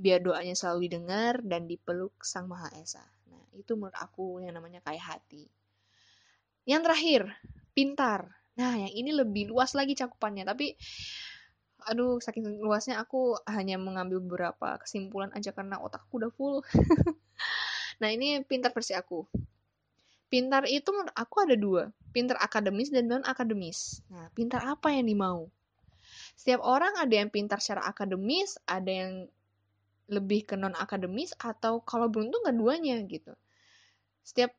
Biar 0.00 0.24
doanya 0.24 0.56
selalu 0.56 0.88
didengar 0.88 1.44
dan 1.44 1.68
dipeluk 1.68 2.16
Sang 2.24 2.48
Maha 2.48 2.72
Esa. 2.80 3.04
Nah, 3.28 3.44
itu 3.52 3.76
menurut 3.76 3.96
aku 4.00 4.40
yang 4.40 4.56
namanya 4.56 4.80
kaya 4.80 5.02
hati. 5.02 5.44
Yang 6.64 6.80
terakhir, 6.88 7.22
pintar. 7.76 8.39
Nah, 8.58 8.74
yang 8.80 8.92
ini 8.92 9.10
lebih 9.14 9.52
luas 9.52 9.76
lagi 9.78 9.94
cakupannya, 9.94 10.42
tapi 10.42 10.74
aduh 11.88 12.20
saking 12.20 12.60
luasnya 12.60 13.00
aku 13.00 13.40
hanya 13.48 13.80
mengambil 13.80 14.20
beberapa 14.20 14.76
kesimpulan 14.84 15.32
aja 15.32 15.54
karena 15.54 15.80
otakku 15.80 16.20
udah 16.20 16.32
full. 16.32 16.60
Nah 18.00 18.08
ini 18.08 18.40
pintar 18.48 18.72
versi 18.72 18.96
aku. 18.96 19.28
Pintar 20.32 20.64
itu 20.64 20.88
menurut 20.88 21.12
aku 21.12 21.44
ada 21.44 21.52
dua. 21.52 21.92
Pintar 22.10 22.40
akademis 22.40 22.88
dan 22.90 23.06
non 23.06 23.22
akademis 23.22 24.02
nah 24.10 24.26
pintar 24.34 24.64
apa 24.66 24.90
yang 24.90 25.06
dimau? 25.06 25.52
Setiap 26.34 26.64
orang 26.64 26.96
ada 26.96 27.12
yang 27.12 27.28
pintar 27.28 27.60
secara 27.60 27.86
akademis 27.86 28.56
ada 28.64 28.88
yang 28.88 29.12
lebih 30.10 30.48
ke 30.48 30.58
non 30.58 30.74
akademis 30.74 31.36
atau 31.38 31.84
kalau 31.84 32.08
beruntung 32.08 32.42
keduanya 32.42 32.98
gitu. 33.06 33.36
Setiap 34.24 34.56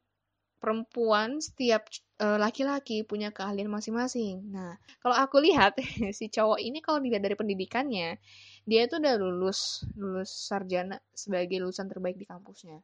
perempuan 0.62 1.42
setiap 1.42 1.90
uh, 2.22 2.38
laki-laki 2.38 3.02
punya 3.02 3.34
keahlian 3.34 3.66
masing-masing. 3.68 4.46
Nah, 4.54 4.78
kalau 5.02 5.18
aku 5.18 5.42
lihat 5.42 5.74
si 6.18 6.30
cowok 6.30 6.62
ini 6.62 6.80
kalau 6.86 7.02
dilihat 7.02 7.26
dari 7.26 7.34
pendidikannya, 7.34 8.22
dia 8.70 8.82
itu 8.86 9.02
udah 9.02 9.18
lulus 9.18 9.82
lulus 9.98 10.30
sarjana 10.30 11.02
sebagai 11.12 11.58
lulusan 11.58 11.90
terbaik 11.90 12.22
di 12.22 12.30
kampusnya. 12.30 12.78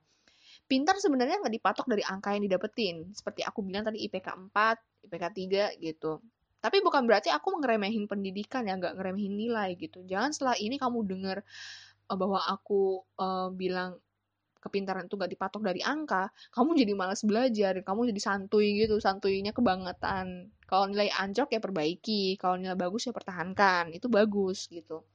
Pintar 0.66 0.98
sebenarnya 0.98 1.38
nggak 1.40 1.54
dipatok 1.54 1.86
dari 1.86 2.02
angka 2.02 2.34
yang 2.34 2.44
didapetin. 2.50 3.14
Seperti 3.14 3.46
aku 3.46 3.62
bilang 3.62 3.86
tadi 3.86 4.04
IPK 4.10 4.28
4, 4.52 5.06
IPK 5.08 5.26
3 5.78 5.86
gitu. 5.86 6.20
Tapi 6.58 6.82
bukan 6.82 7.06
berarti 7.06 7.30
aku 7.30 7.62
ngeremehin 7.62 8.10
pendidikan 8.10 8.66
ya, 8.66 8.74
nggak 8.76 8.98
ngeremehin 8.98 9.38
nilai 9.38 9.78
gitu. 9.78 10.02
Jangan 10.04 10.34
setelah 10.34 10.58
ini 10.58 10.82
kamu 10.82 11.06
dengar 11.06 11.46
uh, 12.10 12.18
bahwa 12.18 12.42
aku 12.42 13.06
uh, 13.22 13.54
bilang 13.54 14.02
kepintaran 14.60 15.06
itu 15.08 15.16
gak 15.16 15.32
dipatok 15.32 15.62
dari 15.64 15.82
angka, 15.82 16.30
kamu 16.54 16.78
jadi 16.78 16.94
malas 16.98 17.22
belajar, 17.24 17.74
kamu 17.82 18.12
jadi 18.14 18.22
santuy 18.22 18.86
gitu, 18.86 18.98
santuinya 19.00 19.52
kebangetan. 19.56 20.52
Kalau 20.68 20.86
nilai 20.92 21.10
anjlok 21.14 21.56
ya 21.56 21.62
perbaiki, 21.64 22.36
kalau 22.42 22.60
nilai 22.60 22.76
bagus 22.76 23.08
ya 23.08 23.14
pertahankan, 23.16 23.96
itu 23.96 24.08
bagus 24.12 24.68
gitu. 24.68 25.06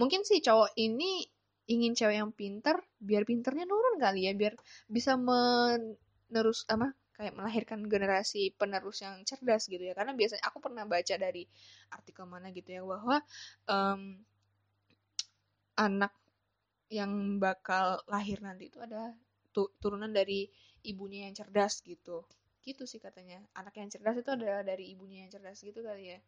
Mungkin 0.00 0.24
sih 0.24 0.40
cowok 0.40 0.72
ini 0.80 1.26
ingin 1.68 1.92
cewek 1.94 2.16
yang 2.18 2.32
pinter, 2.32 2.80
biar 2.98 3.22
pinternya 3.28 3.68
nurun 3.68 4.00
kali 4.00 4.26
ya, 4.26 4.32
biar 4.34 4.56
bisa 4.88 5.14
menerus 5.14 6.64
apa 6.66 6.90
kayak 7.12 7.38
melahirkan 7.38 7.86
generasi 7.86 8.50
penerus 8.56 9.04
yang 9.04 9.20
cerdas 9.22 9.68
gitu 9.68 9.84
ya. 9.84 9.94
Karena 9.94 10.16
biasanya 10.16 10.42
aku 10.48 10.58
pernah 10.58 10.88
baca 10.88 11.14
dari 11.14 11.44
artikel 11.92 12.24
mana 12.26 12.50
gitu 12.50 12.68
ya 12.72 12.82
bahwa 12.82 13.20
um, 13.68 14.18
anak 15.76 16.12
yang 16.92 17.40
bakal 17.40 18.04
lahir 18.04 18.44
nanti 18.44 18.68
itu 18.68 18.76
ada 18.76 19.16
tu 19.48 19.72
turunan 19.80 20.12
dari 20.12 20.44
ibunya 20.84 21.24
yang 21.24 21.32
cerdas 21.32 21.80
gitu. 21.80 22.28
Gitu 22.60 22.84
sih 22.84 23.00
katanya. 23.00 23.40
Anak 23.56 23.80
yang 23.80 23.88
cerdas 23.88 24.20
itu 24.20 24.28
adalah 24.28 24.60
dari 24.60 24.92
ibunya 24.92 25.24
yang 25.24 25.32
cerdas 25.32 25.64
gitu 25.64 25.80
kali 25.80 26.12
ya. 26.12 26.18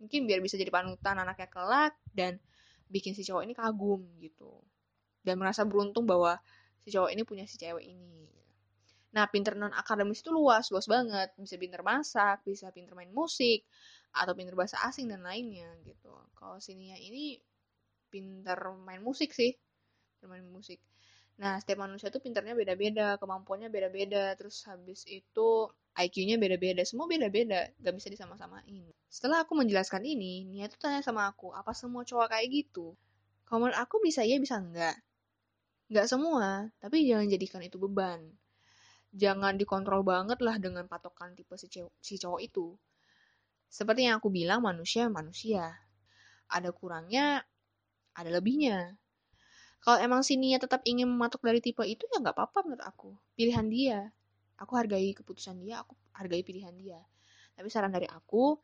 Mungkin 0.00 0.24
biar 0.24 0.40
bisa 0.40 0.56
jadi 0.56 0.72
panutan 0.72 1.20
anaknya 1.20 1.52
kelak 1.52 1.94
dan 2.16 2.40
bikin 2.88 3.12
si 3.12 3.28
cowok 3.28 3.44
ini 3.44 3.52
kagum 3.52 4.08
gitu. 4.24 4.56
Dan 5.20 5.36
merasa 5.36 5.68
beruntung 5.68 6.08
bahwa 6.08 6.40
si 6.80 6.88
cowok 6.88 7.12
ini 7.12 7.22
punya 7.28 7.44
si 7.44 7.60
cewek 7.60 7.84
ini. 7.84 8.24
Nah 9.12 9.28
pinter 9.28 9.52
non 9.52 9.72
akademis 9.76 10.24
itu 10.24 10.32
luas 10.32 10.72
luas 10.72 10.88
banget. 10.88 11.28
Bisa 11.36 11.60
pinter 11.60 11.84
masak 11.84 12.40
bisa 12.48 12.72
pinter 12.72 12.96
main 12.96 13.12
musik 13.12 13.68
atau 14.16 14.32
pinter 14.32 14.56
bahasa 14.56 14.80
asing 14.88 15.12
dan 15.12 15.20
lainnya 15.20 15.68
gitu. 15.84 16.12
Kalau 16.32 16.56
sininya 16.56 16.96
ini 16.96 17.36
pintar 18.12 18.58
main 18.82 19.00
musik 19.04 19.30
sih 19.32 19.54
bermain 20.20 20.44
musik. 20.48 20.82
Nah 21.38 21.62
setiap 21.62 21.86
manusia 21.86 22.10
tuh 22.10 22.18
pintarnya 22.18 22.58
beda-beda 22.58 23.14
kemampuannya 23.22 23.70
beda-beda 23.70 24.34
terus 24.34 24.66
habis 24.66 25.06
itu 25.06 25.70
IQ-nya 25.94 26.36
beda-beda 26.38 26.82
semua 26.82 27.06
beda-beda 27.06 27.70
gak 27.78 27.94
bisa 27.94 28.10
disama-samain. 28.10 28.90
Setelah 29.06 29.46
aku 29.46 29.54
menjelaskan 29.54 30.02
ini 30.02 30.46
Nia 30.46 30.66
tuh 30.66 30.78
tanya 30.82 31.00
sama 31.02 31.30
aku 31.30 31.54
apa 31.54 31.70
semua 31.74 32.02
cowok 32.02 32.34
kayak 32.34 32.48
gitu? 32.50 32.98
Kalau 33.46 33.70
aku 33.70 34.02
bisa 34.02 34.26
iya 34.26 34.36
bisa 34.42 34.58
enggak 34.58 34.98
Enggak 35.88 36.06
semua 36.10 36.68
tapi 36.82 37.06
jangan 37.08 37.26
jadikan 37.32 37.62
itu 37.64 37.80
beban. 37.80 38.20
Jangan 39.14 39.56
dikontrol 39.56 40.04
banget 40.04 40.36
lah 40.44 40.60
dengan 40.60 40.84
patokan 40.84 41.32
tipe 41.32 41.56
si, 41.56 41.70
cowok, 41.72 41.92
si 42.04 42.20
cowok 42.20 42.40
itu. 42.44 42.76
Seperti 43.72 44.04
yang 44.04 44.20
aku 44.20 44.28
bilang 44.28 44.60
manusia 44.60 45.08
manusia. 45.08 45.64
Ada 46.52 46.76
kurangnya 46.76 47.40
ada 48.18 48.34
lebihnya. 48.34 48.98
Kalau 49.78 50.02
emang 50.02 50.26
si 50.26 50.34
Nia 50.34 50.58
tetap 50.58 50.82
ingin 50.82 51.06
mematok 51.06 51.46
dari 51.46 51.62
tipe 51.62 51.86
itu 51.86 52.02
ya 52.10 52.18
nggak 52.18 52.34
apa-apa 52.34 52.66
menurut 52.66 52.82
aku. 52.82 53.14
Pilihan 53.38 53.70
dia. 53.70 54.10
Aku 54.58 54.74
hargai 54.74 55.14
keputusan 55.14 55.62
dia, 55.62 55.86
aku 55.86 55.94
hargai 56.18 56.42
pilihan 56.42 56.74
dia. 56.74 56.98
Tapi 57.54 57.70
saran 57.70 57.94
dari 57.94 58.10
aku, 58.10 58.58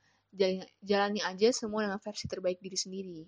jalani 0.82 1.22
aja 1.22 1.54
semua 1.54 1.86
dengan 1.86 2.02
versi 2.02 2.26
terbaik 2.26 2.58
diri 2.58 2.74
sendiri. 2.74 3.20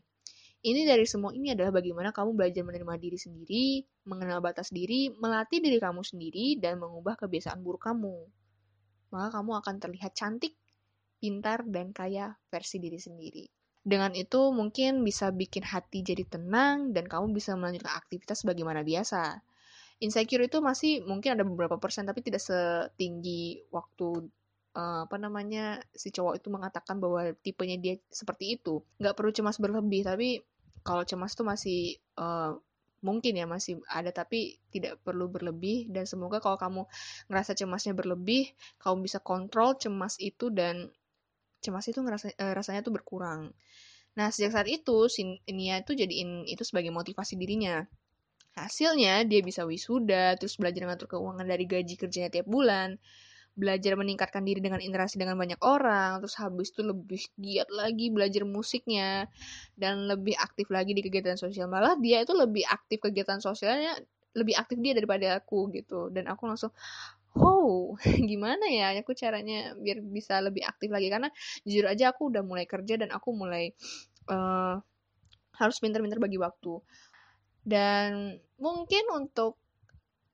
Ini 0.66 0.82
dari 0.82 1.06
semua 1.06 1.30
ini 1.30 1.54
adalah 1.54 1.78
bagaimana 1.78 2.10
kamu 2.10 2.34
belajar 2.34 2.66
menerima 2.66 2.94
diri 2.98 3.14
sendiri, 3.14 3.86
mengenal 4.10 4.42
batas 4.42 4.74
diri, 4.74 5.14
melatih 5.14 5.62
diri 5.62 5.78
kamu 5.78 6.02
sendiri, 6.02 6.58
dan 6.58 6.82
mengubah 6.82 7.14
kebiasaan 7.14 7.62
buruk 7.62 7.86
kamu. 7.86 8.18
Maka 9.14 9.38
kamu 9.38 9.62
akan 9.62 9.74
terlihat 9.78 10.18
cantik, 10.18 10.58
pintar, 11.22 11.62
dan 11.70 11.94
kaya 11.94 12.34
versi 12.50 12.82
diri 12.82 12.98
sendiri. 12.98 13.46
Dengan 13.86 14.10
itu 14.18 14.50
mungkin 14.50 15.06
bisa 15.06 15.30
bikin 15.30 15.62
hati 15.62 16.02
jadi 16.02 16.26
tenang 16.26 16.90
dan 16.90 17.06
kamu 17.06 17.30
bisa 17.30 17.54
melanjutkan 17.54 17.94
aktivitas 17.94 18.42
sebagaimana 18.42 18.82
biasa. 18.82 19.38
Insecure 20.02 20.42
itu 20.50 20.58
masih 20.58 21.06
mungkin 21.06 21.38
ada 21.38 21.46
beberapa 21.46 21.78
persen 21.78 22.02
tapi 22.02 22.18
tidak 22.26 22.42
setinggi 22.42 23.62
waktu 23.70 24.26
uh, 24.74 25.06
apa 25.06 25.16
namanya 25.22 25.78
si 25.94 26.10
cowok 26.10 26.42
itu 26.42 26.50
mengatakan 26.50 26.98
bahwa 26.98 27.30
tipenya 27.46 27.78
dia 27.78 27.94
seperti 28.10 28.58
itu. 28.58 28.82
Nggak 28.98 29.14
perlu 29.14 29.30
cemas 29.30 29.62
berlebih 29.62 30.02
tapi 30.02 30.42
kalau 30.82 31.06
cemas 31.06 31.38
itu 31.38 31.46
masih 31.46 31.80
uh, 32.18 32.58
mungkin 33.06 33.38
ya 33.38 33.46
masih 33.46 33.78
ada 33.86 34.10
tapi 34.10 34.58
tidak 34.74 34.98
perlu 35.06 35.30
berlebih 35.30 35.86
dan 35.94 36.10
semoga 36.10 36.42
kalau 36.42 36.58
kamu 36.58 36.82
ngerasa 37.30 37.54
cemasnya 37.54 37.94
berlebih 37.94 38.50
kamu 38.82 39.06
bisa 39.06 39.22
kontrol 39.22 39.78
cemas 39.78 40.18
itu 40.18 40.50
dan 40.50 40.90
cemas 41.62 41.86
itu 41.88 42.00
ngerasa 42.00 42.36
uh, 42.36 42.54
rasanya 42.56 42.80
tuh 42.86 42.94
berkurang. 42.94 43.52
Nah, 44.16 44.32
sejak 44.32 44.56
saat 44.56 44.68
itu, 44.72 45.12
si 45.12 45.44
Nia 45.52 45.84
itu 45.84 45.92
jadiin 45.92 46.48
itu 46.48 46.64
sebagai 46.64 46.88
motivasi 46.88 47.36
dirinya. 47.36 47.84
Hasilnya, 48.56 49.28
dia 49.28 49.44
bisa 49.44 49.68
wisuda, 49.68 50.40
terus 50.40 50.56
belajar 50.56 50.88
ngatur 50.88 51.12
keuangan 51.12 51.44
dari 51.44 51.68
gaji 51.68 52.00
kerjanya 52.00 52.32
tiap 52.32 52.48
bulan, 52.48 52.96
belajar 53.52 53.92
meningkatkan 54.00 54.40
diri 54.40 54.64
dengan 54.64 54.80
interaksi 54.80 55.20
dengan 55.20 55.36
banyak 55.36 55.60
orang, 55.60 56.24
terus 56.24 56.40
habis 56.40 56.72
itu 56.72 56.80
lebih 56.80 57.20
giat 57.36 57.68
lagi 57.68 58.08
belajar 58.08 58.48
musiknya, 58.48 59.28
dan 59.76 60.08
lebih 60.08 60.32
aktif 60.40 60.72
lagi 60.72 60.96
di 60.96 61.04
kegiatan 61.04 61.36
sosial. 61.36 61.68
Malah 61.68 62.00
dia 62.00 62.24
itu 62.24 62.32
lebih 62.32 62.64
aktif 62.64 63.04
kegiatan 63.04 63.44
sosialnya, 63.44 63.92
lebih 64.32 64.56
aktif 64.56 64.80
dia 64.80 64.96
daripada 64.96 65.40
aku 65.40 65.68
gitu. 65.76 66.08
Dan 66.08 66.24
aku 66.24 66.48
langsung, 66.48 66.72
oh 67.36 67.94
gimana 68.30 68.66
ya 68.68 68.96
aku 68.96 69.12
caranya 69.12 69.76
biar 69.76 70.00
bisa 70.02 70.40
lebih 70.40 70.64
aktif 70.64 70.88
lagi 70.92 71.08
karena 71.08 71.28
jujur 71.62 71.86
aja 71.88 72.12
aku 72.12 72.32
udah 72.32 72.42
mulai 72.44 72.64
kerja 72.64 72.98
dan 73.00 73.12
aku 73.12 73.32
mulai 73.36 73.72
uh, 74.32 74.80
harus 75.56 75.76
pinter-pinter 75.80 76.20
bagi 76.20 76.36
waktu 76.36 76.80
dan 77.66 78.38
mungkin 78.60 79.04
untuk 79.12 79.58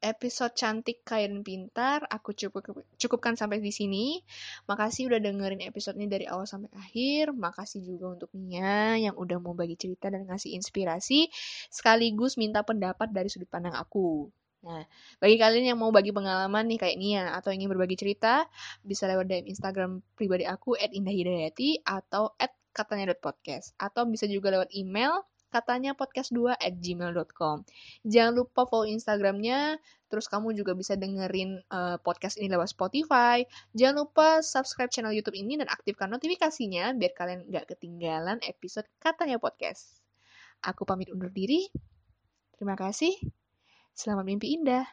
episode 0.03 0.59
cantik 0.59 1.07
dan 1.07 1.47
pintar 1.47 2.03
aku 2.11 2.35
cukup 2.35 2.83
cukupkan 2.99 3.39
sampai 3.39 3.63
di 3.63 3.71
sini. 3.71 4.19
Makasih 4.67 5.07
udah 5.07 5.23
dengerin 5.23 5.63
episode 5.63 5.95
ini 5.95 6.11
dari 6.11 6.27
awal 6.27 6.45
sampai 6.45 6.75
akhir. 6.75 7.31
Makasih 7.31 7.87
juga 7.87 8.19
untuk 8.19 8.35
Nia 8.35 8.99
yang 8.99 9.15
udah 9.15 9.39
mau 9.39 9.55
bagi 9.55 9.79
cerita 9.79 10.11
dan 10.11 10.27
ngasih 10.27 10.59
inspirasi 10.59 11.31
sekaligus 11.71 12.35
minta 12.35 12.67
pendapat 12.67 13.15
dari 13.15 13.31
sudut 13.31 13.47
pandang 13.47 13.79
aku. 13.79 14.27
Nah, 14.63 14.87
bagi 15.19 15.37
kalian 15.43 15.75
yang 15.75 15.79
mau 15.79 15.91
bagi 15.91 16.15
pengalaman 16.15 16.71
nih 16.71 16.79
kayak 16.79 16.97
Nia 16.99 17.35
atau 17.35 17.51
ingin 17.51 17.67
berbagi 17.67 17.99
cerita, 17.99 18.47
bisa 18.87 19.11
lewat 19.11 19.27
DM 19.27 19.51
Instagram 19.51 20.03
pribadi 20.15 20.47
aku 20.47 20.79
@indahhidayati 20.79 21.83
atau 21.83 22.31
katanya.podcast 22.73 23.77
atau 23.77 24.07
bisa 24.09 24.25
juga 24.31 24.55
lewat 24.55 24.71
email 24.73 25.27
katanya 25.53 25.93
podcast2 25.93 26.57
at 26.57 26.75
gmail.com. 26.81 27.69
Jangan 28.09 28.33
lupa 28.33 28.65
follow 28.65 28.89
Instagramnya, 28.89 29.77
terus 30.09 30.25
kamu 30.27 30.57
juga 30.57 30.73
bisa 30.73 30.97
dengerin 30.97 31.61
uh, 31.69 32.01
podcast 32.01 32.41
ini 32.41 32.49
lewat 32.49 32.73
Spotify. 32.73 33.45
Jangan 33.77 34.09
lupa 34.09 34.41
subscribe 34.41 34.89
channel 34.89 35.13
YouTube 35.13 35.37
ini 35.37 35.61
dan 35.61 35.69
aktifkan 35.69 36.09
notifikasinya 36.09 36.97
biar 36.97 37.13
kalian 37.13 37.53
nggak 37.53 37.77
ketinggalan 37.77 38.41
episode 38.49 38.89
katanya 38.97 39.37
podcast. 39.37 40.01
Aku 40.65 40.89
pamit 40.89 41.13
undur 41.13 41.29
diri. 41.29 41.69
Terima 42.57 42.73
kasih. 42.73 43.42
Selamat 43.93 44.25
mimpi 44.25 44.57
indah. 44.57 44.89